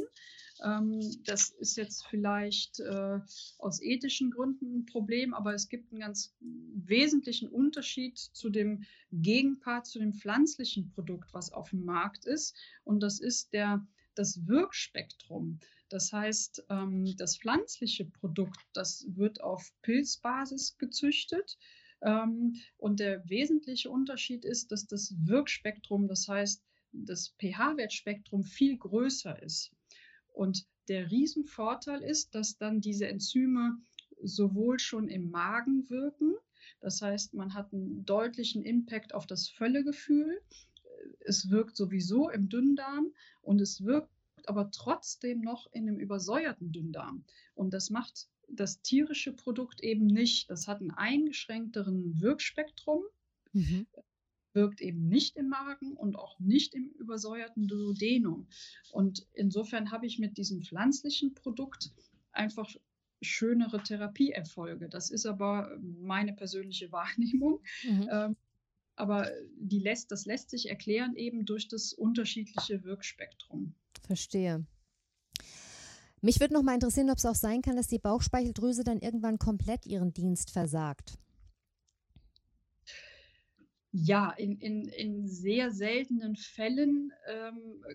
Ähm, 0.64 1.02
das 1.26 1.50
ist 1.50 1.76
jetzt 1.76 2.08
vielleicht 2.08 2.80
äh, 2.80 3.20
aus 3.58 3.82
ethischen 3.82 4.32
Gründen 4.32 4.80
ein 4.80 4.86
Problem, 4.86 5.34
aber 5.34 5.54
es 5.54 5.68
gibt 5.68 5.92
einen 5.92 6.02
ganz 6.02 6.34
wesentlichen 6.40 7.50
Unterschied 7.50 8.18
zu 8.18 8.50
dem 8.50 8.86
Gegenpart, 9.12 9.86
zu 9.86 10.00
dem 10.00 10.14
pflanzlichen 10.14 10.90
Produkt, 10.90 11.34
was 11.34 11.52
auf 11.52 11.72
dem 11.72 11.84
Markt 11.84 12.26
ist. 12.26 12.56
Und 12.84 13.02
das 13.02 13.20
ist 13.20 13.54
der, 13.54 13.86
das 14.16 14.48
Wirkspektrum. 14.48 15.60
Das 15.90 16.14
heißt, 16.14 16.66
ähm, 16.70 17.14
das 17.18 17.38
pflanzliche 17.38 18.06
Produkt, 18.06 18.60
das 18.74 19.06
wird 19.10 19.42
auf 19.42 19.72
Pilzbasis 19.82 20.78
gezüchtet. 20.78 21.58
Ähm, 22.02 22.56
und 22.78 23.00
der 23.00 23.28
wesentliche 23.30 23.90
Unterschied 23.90 24.46
ist, 24.46 24.72
dass 24.72 24.88
das 24.88 25.14
Wirkspektrum, 25.26 26.08
das 26.08 26.28
heißt, 26.28 26.64
das 26.94 27.36
pH-Wertspektrum 27.40 28.44
viel 28.44 28.78
größer 28.78 29.42
ist. 29.42 29.72
Und 30.34 30.66
der 30.90 31.10
Riesenvorteil 31.10 32.02
ist, 32.02 32.36
dass 32.36 32.58
dann 32.58 32.82
diese 32.82 33.08
Enzyme 33.08 33.78
sowohl 34.22 34.80
schon 34.80 35.08
im 35.08 35.30
Magen 35.30 35.90
wirken, 35.90 36.36
das 36.80 37.02
heißt, 37.02 37.34
man 37.34 37.54
hat 37.54 37.74
einen 37.74 38.06
deutlichen 38.06 38.64
Impact 38.64 39.14
auf 39.14 39.26
das 39.26 39.48
Völlegefühl. 39.48 40.42
Es 41.22 41.50
wirkt 41.50 41.76
sowieso 41.76 42.30
im 42.30 42.50
Dünndarm 42.50 43.14
und 43.42 43.62
es 43.62 43.84
wirkt 43.84 44.10
aber 44.46 44.70
trotzdem 44.72 45.42
noch 45.42 45.72
in 45.72 45.88
einem 45.88 45.98
übersäuerten 45.98 46.72
Dünndarm. 46.72 47.24
Und 47.56 47.74
das 47.74 47.90
macht 47.90 48.28
das 48.50 48.82
tierische 48.82 49.32
Produkt 49.32 49.82
eben 49.82 50.06
nicht. 50.06 50.50
Das 50.50 50.68
hat 50.68 50.82
einen 50.82 50.92
eingeschränkteren 50.92 52.20
Wirkspektrum. 52.20 53.04
Mhm 53.54 53.88
wirkt 54.54 54.82
eben 54.82 55.08
nicht 55.08 55.36
im 55.36 55.50
Magen 55.50 55.94
und 55.94 56.16
auch 56.16 56.40
nicht 56.40 56.74
im 56.76 56.90
übersäuerten 57.00 57.68
Duodenum. 57.68 58.48
Und 58.92 59.26
insofern 59.34 59.92
habe 59.92 60.06
ich 60.06 60.20
mit 60.20 60.38
diesem 60.38 60.62
pflanzlichen 60.62 61.34
Produkt 61.34 61.92
einfach 62.32 62.70
schönere 63.22 63.82
Therapieerfolge. 63.82 64.90
Das 64.90 65.10
ist 65.10 65.26
aber 65.26 65.78
meine 65.82 66.34
persönliche 66.34 66.92
Wahrnehmung. 66.92 67.62
Mhm. 67.84 68.10
Ähm, 68.12 68.36
aber 68.96 69.32
die 69.58 69.80
lässt, 69.80 70.12
das 70.12 70.26
lässt 70.26 70.52
sich 70.52 70.70
erklären 70.70 71.16
eben 71.16 71.46
durch 71.46 71.68
das 71.68 71.94
unterschiedliche 71.94 72.84
Wirkspektrum. 72.84 73.74
Verstehe. 74.06 74.66
Mich 76.22 76.40
würde 76.40 76.54
noch 76.54 76.62
mal 76.62 76.76
interessieren, 76.76 77.10
ob 77.10 77.18
es 77.18 77.26
auch 77.26 77.36
sein 77.36 77.62
kann, 77.62 77.76
dass 77.76 77.88
die 77.88 78.00
Bauchspeicheldrüse 78.00 78.84
dann 78.84 79.00
irgendwann 79.00 79.40
komplett 79.40 79.86
ihren 79.86 80.14
Dienst 80.14 80.52
versagt. 80.52 81.18
Ja, 83.96 84.32
in, 84.32 84.58
in, 84.58 84.88
in 84.88 85.28
sehr 85.28 85.72
seltenen 85.72 86.36
Fällen 86.36 87.14
ähm, 87.28 87.86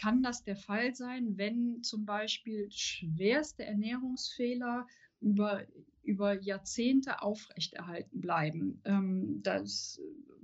kann 0.00 0.22
das 0.22 0.44
der 0.44 0.54
Fall 0.54 0.94
sein, 0.94 1.36
wenn 1.38 1.82
zum 1.82 2.04
Beispiel 2.04 2.70
schwerste 2.70 3.64
Ernährungsfehler 3.64 4.86
über, 5.20 5.66
über 6.04 6.40
Jahrzehnte 6.40 7.20
aufrechterhalten 7.20 8.20
bleiben. 8.20 8.80
Ähm, 8.84 9.40
das, 9.42 10.00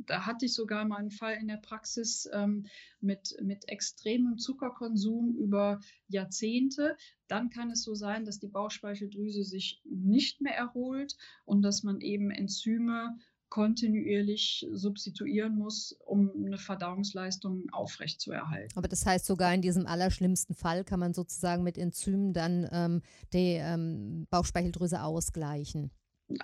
da 0.06 0.26
hatte 0.26 0.46
ich 0.46 0.54
sogar 0.54 0.84
mal 0.84 0.96
einen 0.96 1.12
Fall 1.12 1.34
in 1.34 1.46
der 1.46 1.58
Praxis 1.58 2.28
ähm, 2.32 2.66
mit, 3.00 3.36
mit 3.40 3.68
extremem 3.68 4.38
Zuckerkonsum 4.38 5.36
über 5.36 5.78
Jahrzehnte. 6.08 6.96
Dann 7.28 7.50
kann 7.50 7.70
es 7.70 7.84
so 7.84 7.94
sein, 7.94 8.24
dass 8.24 8.40
die 8.40 8.48
Bauchspeicheldrüse 8.48 9.44
sich 9.44 9.80
nicht 9.84 10.40
mehr 10.40 10.56
erholt 10.56 11.16
und 11.44 11.62
dass 11.62 11.84
man 11.84 12.00
eben 12.00 12.32
Enzyme 12.32 13.16
kontinuierlich 13.48 14.66
substituieren 14.72 15.56
muss, 15.56 15.96
um 16.04 16.30
eine 16.44 16.58
Verdauungsleistung 16.58 17.64
aufrechtzuerhalten. 17.72 18.76
Aber 18.76 18.88
das 18.88 19.06
heißt, 19.06 19.26
sogar 19.26 19.54
in 19.54 19.62
diesem 19.62 19.86
allerschlimmsten 19.86 20.54
Fall 20.54 20.84
kann 20.84 21.00
man 21.00 21.14
sozusagen 21.14 21.62
mit 21.62 21.78
Enzymen 21.78 22.32
dann 22.32 22.68
ähm, 22.72 23.02
die 23.32 23.54
ähm, 23.54 24.26
Bauchspeicheldrüse 24.30 25.02
ausgleichen. 25.02 25.90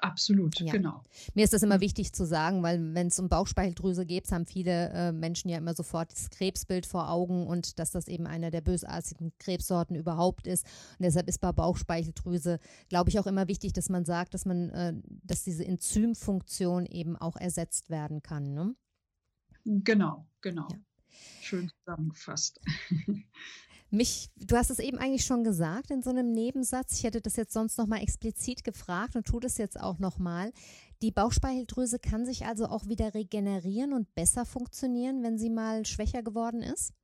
Absolut, 0.00 0.60
ja. 0.60 0.70
genau. 0.70 1.02
Mir 1.34 1.42
ist 1.42 1.52
das 1.52 1.64
immer 1.64 1.80
wichtig 1.80 2.12
zu 2.12 2.24
sagen, 2.24 2.62
weil 2.62 2.94
wenn 2.94 3.08
es 3.08 3.18
um 3.18 3.28
Bauchspeicheldrüse 3.28 4.06
geht, 4.06 4.30
haben 4.30 4.46
viele 4.46 4.90
äh, 4.90 5.12
Menschen 5.12 5.48
ja 5.48 5.58
immer 5.58 5.74
sofort 5.74 6.12
das 6.12 6.30
Krebsbild 6.30 6.86
vor 6.86 7.10
Augen 7.10 7.48
und 7.48 7.80
dass 7.80 7.90
das 7.90 8.06
eben 8.06 8.26
einer 8.26 8.52
der 8.52 8.60
bösartigen 8.60 9.32
Krebssorten 9.38 9.96
überhaupt 9.96 10.46
ist. 10.46 10.64
Und 10.98 11.04
deshalb 11.04 11.28
ist 11.28 11.40
bei 11.40 11.50
Bauchspeicheldrüse, 11.50 12.60
glaube 12.88 13.10
ich, 13.10 13.18
auch 13.18 13.26
immer 13.26 13.48
wichtig, 13.48 13.72
dass 13.72 13.88
man 13.88 14.04
sagt, 14.04 14.34
dass 14.34 14.44
man, 14.44 14.70
äh, 14.70 14.94
dass 15.24 15.42
diese 15.42 15.64
Enzymfunktion 15.64 16.86
eben 16.86 17.16
auch 17.16 17.36
ersetzt 17.36 17.90
werden 17.90 18.22
kann. 18.22 18.54
Ne? 18.54 18.76
Genau, 19.64 20.26
genau. 20.40 20.68
Ja. 20.70 20.78
Schön 21.40 21.70
zusammengefasst. 21.84 22.60
Mich, 23.94 24.30
du 24.36 24.56
hast 24.56 24.70
es 24.70 24.78
eben 24.78 24.96
eigentlich 24.96 25.26
schon 25.26 25.44
gesagt 25.44 25.90
in 25.90 26.00
so 26.00 26.08
einem 26.08 26.32
Nebensatz. 26.32 26.96
Ich 26.96 27.04
hätte 27.04 27.20
das 27.20 27.36
jetzt 27.36 27.52
sonst 27.52 27.76
noch 27.76 27.86
mal 27.86 28.00
explizit 28.00 28.64
gefragt 28.64 29.16
und 29.16 29.26
tue 29.26 29.40
das 29.40 29.58
jetzt 29.58 29.78
auch 29.78 29.98
noch 29.98 30.18
mal. 30.18 30.50
Die 31.02 31.10
Bauchspeicheldrüse 31.10 31.98
kann 31.98 32.24
sich 32.24 32.46
also 32.46 32.68
auch 32.68 32.88
wieder 32.88 33.12
regenerieren 33.12 33.92
und 33.92 34.14
besser 34.14 34.46
funktionieren, 34.46 35.22
wenn 35.22 35.36
sie 35.36 35.50
mal 35.50 35.84
schwächer 35.84 36.22
geworden 36.22 36.62
ist? 36.62 36.94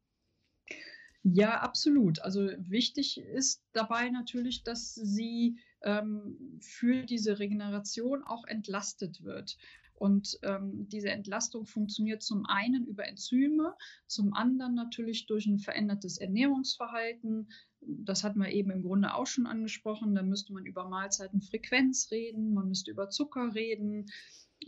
Ja, 1.25 1.61
absolut. 1.61 2.21
Also 2.23 2.49
wichtig 2.57 3.19
ist 3.19 3.63
dabei 3.73 4.09
natürlich, 4.09 4.63
dass 4.63 4.95
sie 4.95 5.59
ähm, 5.83 6.59
für 6.63 7.03
diese 7.05 7.39
Regeneration 7.39 8.25
auch 8.25 8.47
entlastet 8.47 9.23
wird. 9.23 9.59
Und 9.99 10.39
ähm, 10.43 10.89
diese 10.89 11.11
Entlastung 11.11 11.67
funktioniert 11.67 12.23
zum 12.23 12.47
einen 12.47 12.87
über 12.87 13.07
Enzyme, 13.07 13.75
zum 14.07 14.33
anderen 14.33 14.75
natürlich 14.75 15.27
durch 15.27 15.47
ein 15.47 15.59
verändertes 15.59 16.19
Ernährungsverhalten. 16.19 17.51
Das 17.81 18.23
hatten 18.23 18.41
wir 18.41 18.51
eben 18.51 18.71
im 18.71 18.83
Grunde 18.83 19.15
auch 19.15 19.27
schon 19.27 19.47
angesprochen. 19.47 20.15
Da 20.15 20.23
müsste 20.23 20.53
man 20.53 20.67
über 20.67 20.89
Mahlzeitenfrequenz 20.89 22.11
reden, 22.11 22.55
man 22.55 22.69
müsste 22.69 22.91
über 22.91 23.11
Zucker 23.11 23.55
reden, 23.55 24.07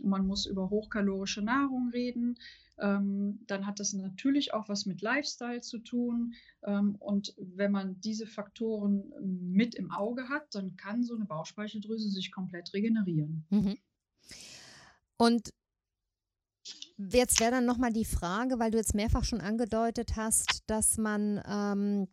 man 0.01 0.25
muss 0.27 0.45
über 0.45 0.69
hochkalorische 0.69 1.41
Nahrung 1.41 1.89
reden. 1.89 2.37
Ähm, 2.77 3.39
dann 3.47 3.65
hat 3.65 3.79
das 3.79 3.93
natürlich 3.93 4.53
auch 4.53 4.67
was 4.67 4.85
mit 4.85 5.01
Lifestyle 5.01 5.61
zu 5.61 5.79
tun. 5.79 6.33
Ähm, 6.63 6.95
und 6.95 7.33
wenn 7.37 7.71
man 7.71 8.01
diese 8.01 8.25
Faktoren 8.25 9.13
mit 9.21 9.75
im 9.75 9.91
Auge 9.91 10.29
hat, 10.29 10.55
dann 10.55 10.75
kann 10.75 11.03
so 11.03 11.15
eine 11.15 11.25
Bauchspeicheldrüse 11.25 12.09
sich 12.09 12.31
komplett 12.31 12.73
regenerieren. 12.73 13.45
Mhm. 13.49 13.77
Und 15.21 15.53
jetzt 16.97 17.39
wäre 17.39 17.51
dann 17.51 17.67
nochmal 17.67 17.93
die 17.93 18.05
Frage, 18.05 18.57
weil 18.57 18.71
du 18.71 18.79
jetzt 18.79 18.95
mehrfach 18.95 19.23
schon 19.23 19.39
angedeutet 19.39 20.15
hast, 20.15 20.63
dass 20.65 20.97
man, 20.97 21.39
ähm, 21.47 22.07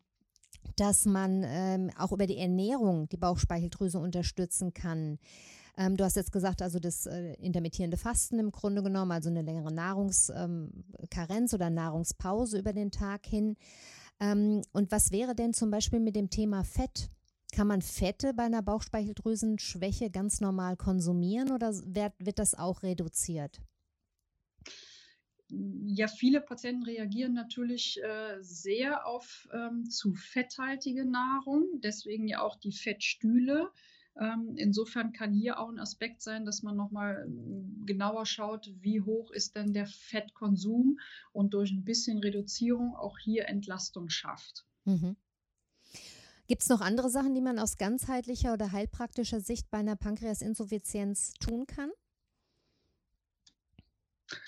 dass 0.76 1.06
man 1.06 1.42
ähm, 1.46 1.90
auch 1.96 2.12
über 2.12 2.26
die 2.26 2.36
Ernährung 2.36 3.08
die 3.08 3.16
Bauchspeicheldrüse 3.16 3.98
unterstützen 3.98 4.74
kann. 4.74 5.18
Ähm, 5.78 5.96
du 5.96 6.04
hast 6.04 6.16
jetzt 6.16 6.32
gesagt, 6.32 6.60
also 6.60 6.80
das 6.80 7.06
äh, 7.06 7.32
intermittierende 7.36 7.96
Fasten 7.96 8.38
im 8.38 8.52
Grunde 8.52 8.82
genommen, 8.82 9.12
also 9.12 9.30
eine 9.30 9.40
längere 9.40 9.72
Nahrungskarenz 9.72 11.52
ähm, 11.52 11.54
oder 11.54 11.70
Nahrungspause 11.70 12.58
über 12.58 12.74
den 12.74 12.90
Tag 12.90 13.24
hin. 13.24 13.56
Ähm, 14.20 14.60
und 14.72 14.92
was 14.92 15.12
wäre 15.12 15.34
denn 15.34 15.54
zum 15.54 15.70
Beispiel 15.70 16.00
mit 16.00 16.14
dem 16.14 16.28
Thema 16.28 16.62
Fett? 16.62 17.08
Kann 17.52 17.66
man 17.66 17.82
Fette 17.82 18.34
bei 18.34 18.44
einer 18.44 18.62
Bauchspeicheldrüsenschwäche 18.62 20.10
ganz 20.10 20.40
normal 20.40 20.76
konsumieren 20.76 21.50
oder 21.50 21.72
wird, 21.86 22.12
wird 22.18 22.38
das 22.38 22.54
auch 22.54 22.82
reduziert? 22.82 23.60
ja, 25.50 26.08
viele 26.08 26.40
Patienten 26.40 26.84
reagieren 26.84 27.32
natürlich 27.32 28.00
äh, 28.02 28.36
sehr 28.40 29.06
auf 29.06 29.48
ähm, 29.52 29.88
zu 29.88 30.14
fetthaltige 30.14 31.06
Nahrung, 31.06 31.80
deswegen 31.82 32.28
ja 32.28 32.42
auch 32.42 32.56
die 32.56 32.72
Fettstühle. 32.72 33.70
Ähm, 34.20 34.54
insofern 34.56 35.12
kann 35.12 35.32
hier 35.32 35.58
auch 35.58 35.70
ein 35.70 35.78
Aspekt 35.78 36.22
sein, 36.22 36.44
dass 36.44 36.62
man 36.62 36.76
nochmal 36.76 37.24
ähm, 37.26 37.82
genauer 37.86 38.26
schaut, 38.26 38.70
wie 38.80 39.00
hoch 39.00 39.30
ist 39.30 39.56
denn 39.56 39.72
der 39.72 39.86
Fettkonsum 39.86 40.98
und 41.32 41.54
durch 41.54 41.70
ein 41.70 41.84
bisschen 41.84 42.18
Reduzierung 42.18 42.94
auch 42.94 43.18
hier 43.18 43.48
Entlastung 43.48 44.10
schafft. 44.10 44.66
Mhm. 44.84 45.16
Gibt 46.48 46.62
es 46.62 46.70
noch 46.70 46.80
andere 46.80 47.10
Sachen, 47.10 47.34
die 47.34 47.42
man 47.42 47.58
aus 47.58 47.76
ganzheitlicher 47.76 48.54
oder 48.54 48.72
heilpraktischer 48.72 49.38
Sicht 49.38 49.70
bei 49.70 49.78
einer 49.78 49.96
Pankreasinsuffizienz 49.96 51.34
tun 51.34 51.66
kann? 51.66 51.90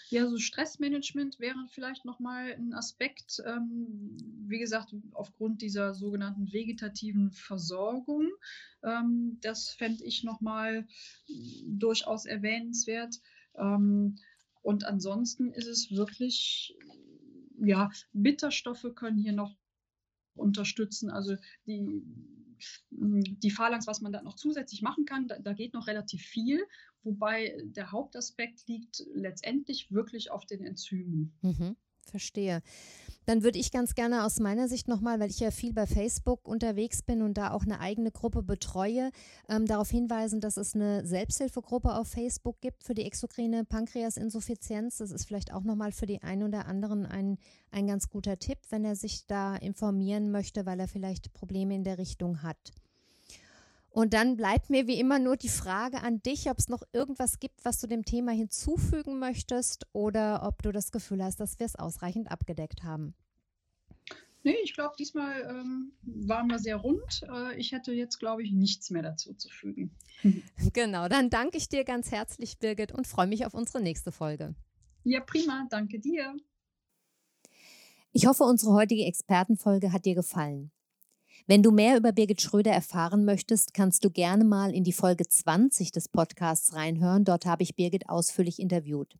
Ja, 0.08 0.26
so 0.26 0.38
Stressmanagement 0.38 1.38
wäre 1.40 1.58
vielleicht 1.70 2.06
nochmal 2.06 2.52
ein 2.52 2.72
Aspekt, 2.72 3.42
ähm, 3.44 4.16
wie 4.46 4.58
gesagt, 4.58 4.94
aufgrund 5.12 5.60
dieser 5.60 5.92
sogenannten 5.94 6.50
vegetativen 6.50 7.32
Versorgung. 7.32 8.28
Ähm, 8.82 9.38
das 9.42 9.68
fände 9.68 10.02
ich 10.02 10.24
nochmal 10.24 10.86
durchaus 11.66 12.24
erwähnenswert. 12.24 13.16
Ähm, 13.56 14.16
und 14.62 14.84
ansonsten 14.84 15.52
ist 15.52 15.66
es 15.66 15.90
wirklich, 15.90 16.74
ja, 17.58 17.90
Bitterstoffe 18.12 18.86
können 18.94 19.18
hier 19.18 19.34
noch 19.34 19.54
unterstützen. 20.40 21.10
Also 21.10 21.36
die 21.66 22.02
die 22.90 23.50
Phalanx, 23.50 23.86
was 23.86 24.00
man 24.00 24.12
da 24.12 24.22
noch 24.22 24.34
zusätzlich 24.34 24.82
machen 24.82 25.06
kann, 25.06 25.28
da, 25.28 25.38
da, 25.38 25.52
geht 25.54 25.72
noch 25.72 25.86
relativ 25.86 26.22
viel, 26.22 26.62
wobei 27.02 27.56
der 27.64 27.90
Hauptaspekt 27.90 28.66
liegt 28.68 29.02
letztendlich 29.14 29.90
wirklich 29.90 30.30
auf 30.30 30.44
den 30.44 30.62
Enzymen. 30.62 31.32
Mhm, 31.40 31.76
verstehe. 32.04 32.62
Dann 33.30 33.44
würde 33.44 33.60
ich 33.60 33.70
ganz 33.70 33.94
gerne 33.94 34.24
aus 34.24 34.40
meiner 34.40 34.66
Sicht 34.66 34.88
nochmal, 34.88 35.20
weil 35.20 35.30
ich 35.30 35.38
ja 35.38 35.52
viel 35.52 35.72
bei 35.72 35.86
Facebook 35.86 36.48
unterwegs 36.48 37.00
bin 37.00 37.22
und 37.22 37.38
da 37.38 37.52
auch 37.52 37.62
eine 37.62 37.78
eigene 37.78 38.10
Gruppe 38.10 38.42
betreue, 38.42 39.12
ähm, 39.48 39.66
darauf 39.66 39.88
hinweisen, 39.88 40.40
dass 40.40 40.56
es 40.56 40.74
eine 40.74 41.06
Selbsthilfegruppe 41.06 41.94
auf 41.94 42.08
Facebook 42.08 42.60
gibt 42.60 42.82
für 42.82 42.94
die 42.94 43.04
exokrine 43.04 43.64
Pankreasinsuffizienz. 43.64 44.96
Das 44.96 45.12
ist 45.12 45.26
vielleicht 45.26 45.52
auch 45.52 45.62
nochmal 45.62 45.92
für 45.92 46.06
die 46.06 46.20
einen 46.24 46.42
oder 46.42 46.66
anderen 46.66 47.06
ein, 47.06 47.38
ein 47.70 47.86
ganz 47.86 48.08
guter 48.08 48.36
Tipp, 48.40 48.58
wenn 48.70 48.84
er 48.84 48.96
sich 48.96 49.28
da 49.28 49.54
informieren 49.54 50.32
möchte, 50.32 50.66
weil 50.66 50.80
er 50.80 50.88
vielleicht 50.88 51.32
Probleme 51.32 51.76
in 51.76 51.84
der 51.84 51.98
Richtung 51.98 52.42
hat. 52.42 52.72
Und 53.90 54.14
dann 54.14 54.36
bleibt 54.36 54.70
mir 54.70 54.86
wie 54.86 55.00
immer 55.00 55.18
nur 55.18 55.36
die 55.36 55.48
Frage 55.48 56.02
an 56.02 56.22
dich, 56.22 56.48
ob 56.48 56.58
es 56.58 56.68
noch 56.68 56.82
irgendwas 56.92 57.40
gibt, 57.40 57.64
was 57.64 57.80
du 57.80 57.88
dem 57.88 58.04
Thema 58.04 58.32
hinzufügen 58.32 59.18
möchtest 59.18 59.86
oder 59.92 60.44
ob 60.44 60.62
du 60.62 60.70
das 60.70 60.92
Gefühl 60.92 61.24
hast, 61.24 61.40
dass 61.40 61.58
wir 61.58 61.66
es 61.66 61.76
ausreichend 61.76 62.30
abgedeckt 62.30 62.84
haben. 62.84 63.14
Nee, 64.42 64.56
ich 64.64 64.74
glaube, 64.74 64.94
diesmal 64.98 65.42
ähm, 65.42 65.92
waren 66.02 66.48
wir 66.48 66.58
sehr 66.58 66.76
rund. 66.76 67.22
Äh, 67.30 67.58
ich 67.58 67.72
hätte 67.72 67.92
jetzt, 67.92 68.18
glaube 68.18 68.42
ich, 68.42 68.52
nichts 68.52 68.90
mehr 68.90 69.02
dazu 69.02 69.34
zu 69.34 69.48
fügen. 69.50 69.94
genau, 70.72 71.08
dann 71.08 71.28
danke 71.28 71.58
ich 71.58 71.68
dir 71.68 71.84
ganz 71.84 72.10
herzlich, 72.10 72.58
Birgit, 72.58 72.92
und 72.92 73.06
freue 73.06 73.26
mich 73.26 73.44
auf 73.44 73.54
unsere 73.54 73.82
nächste 73.82 74.12
Folge. 74.12 74.54
Ja, 75.04 75.20
prima, 75.20 75.66
danke 75.68 75.98
dir. 75.98 76.34
Ich 78.12 78.26
hoffe, 78.26 78.44
unsere 78.44 78.72
heutige 78.72 79.04
Expertenfolge 79.04 79.92
hat 79.92 80.04
dir 80.04 80.14
gefallen. 80.14 80.70
Wenn 81.46 81.62
du 81.62 81.70
mehr 81.70 81.96
über 81.96 82.12
Birgit 82.12 82.40
Schröder 82.40 82.72
erfahren 82.72 83.24
möchtest, 83.24 83.74
kannst 83.74 84.04
du 84.04 84.10
gerne 84.10 84.44
mal 84.44 84.74
in 84.74 84.84
die 84.84 84.92
Folge 84.92 85.26
20 85.26 85.90
des 85.90 86.08
Podcasts 86.08 86.74
reinhören. 86.74 87.24
Dort 87.24 87.46
habe 87.46 87.62
ich 87.62 87.76
Birgit 87.76 88.08
ausführlich 88.08 88.60
interviewt. 88.60 89.16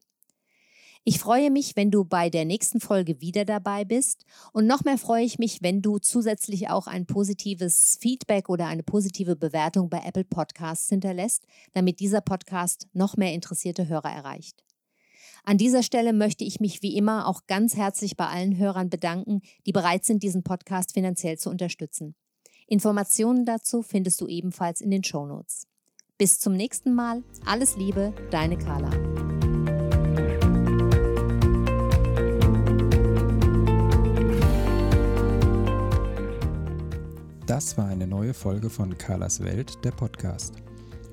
Ich 1.06 1.18
freue 1.18 1.50
mich, 1.50 1.76
wenn 1.76 1.90
du 1.90 2.06
bei 2.06 2.30
der 2.30 2.46
nächsten 2.46 2.80
Folge 2.80 3.20
wieder 3.20 3.44
dabei 3.44 3.84
bist. 3.84 4.26
Und 4.54 4.68
noch 4.68 4.84
mehr 4.84 5.00
freue 5.00 5.24
ich 5.24 5.40
mich, 5.40 5.64
wenn 5.64 5.82
du 5.82 5.98
zusätzlich 5.98 6.70
auch 6.70 6.86
ein 6.86 7.08
positives 7.08 7.98
Feedback 8.00 8.48
oder 8.48 8.68
eine 8.68 8.84
positive 8.84 9.36
Bewertung 9.36 9.90
bei 9.90 10.04
Apple 10.06 10.26
Podcasts 10.26 10.90
hinterlässt, 10.90 11.48
damit 11.74 12.00
dieser 12.00 12.22
Podcast 12.22 12.86
noch 12.94 13.18
mehr 13.18 13.34
interessierte 13.34 13.88
Hörer 13.88 14.12
erreicht. 14.12 14.64
An 15.50 15.58
dieser 15.58 15.82
Stelle 15.82 16.14
möchte 16.14 16.44
ich 16.44 16.60
mich 16.60 16.84
wie 16.84 16.96
immer 16.96 17.26
auch 17.26 17.48
ganz 17.48 17.76
herzlich 17.76 18.16
bei 18.16 18.28
allen 18.28 18.60
Hörern 18.60 18.92
bedanken, 18.92 19.42
die 19.66 19.72
bereit 19.72 20.06
sind, 20.06 20.22
diesen 20.22 20.44
Podcast 20.44 20.94
finanziell 20.94 21.40
zu 21.40 21.50
unterstützen. 21.50 22.14
Informationen 22.68 23.46
dazu 23.46 23.82
findest 23.82 24.22
du 24.22 24.28
ebenfalls 24.28 24.80
in 24.80 24.92
den 24.92 25.04
Shownotes. 25.04 25.66
Bis 26.20 26.40
zum 26.40 26.54
nächsten 26.54 26.94
Mal. 26.94 27.24
Alles 27.48 27.78
Liebe, 27.78 28.14
deine 28.30 28.60
Carla. 28.60 28.92
Das 37.48 37.76
war 37.76 37.88
eine 37.88 38.06
neue 38.06 38.36
Folge 38.36 38.70
von 38.70 38.96
Carlas 39.00 39.44
Welt, 39.44 39.84
der 39.84 39.94
Podcast. 39.94 40.62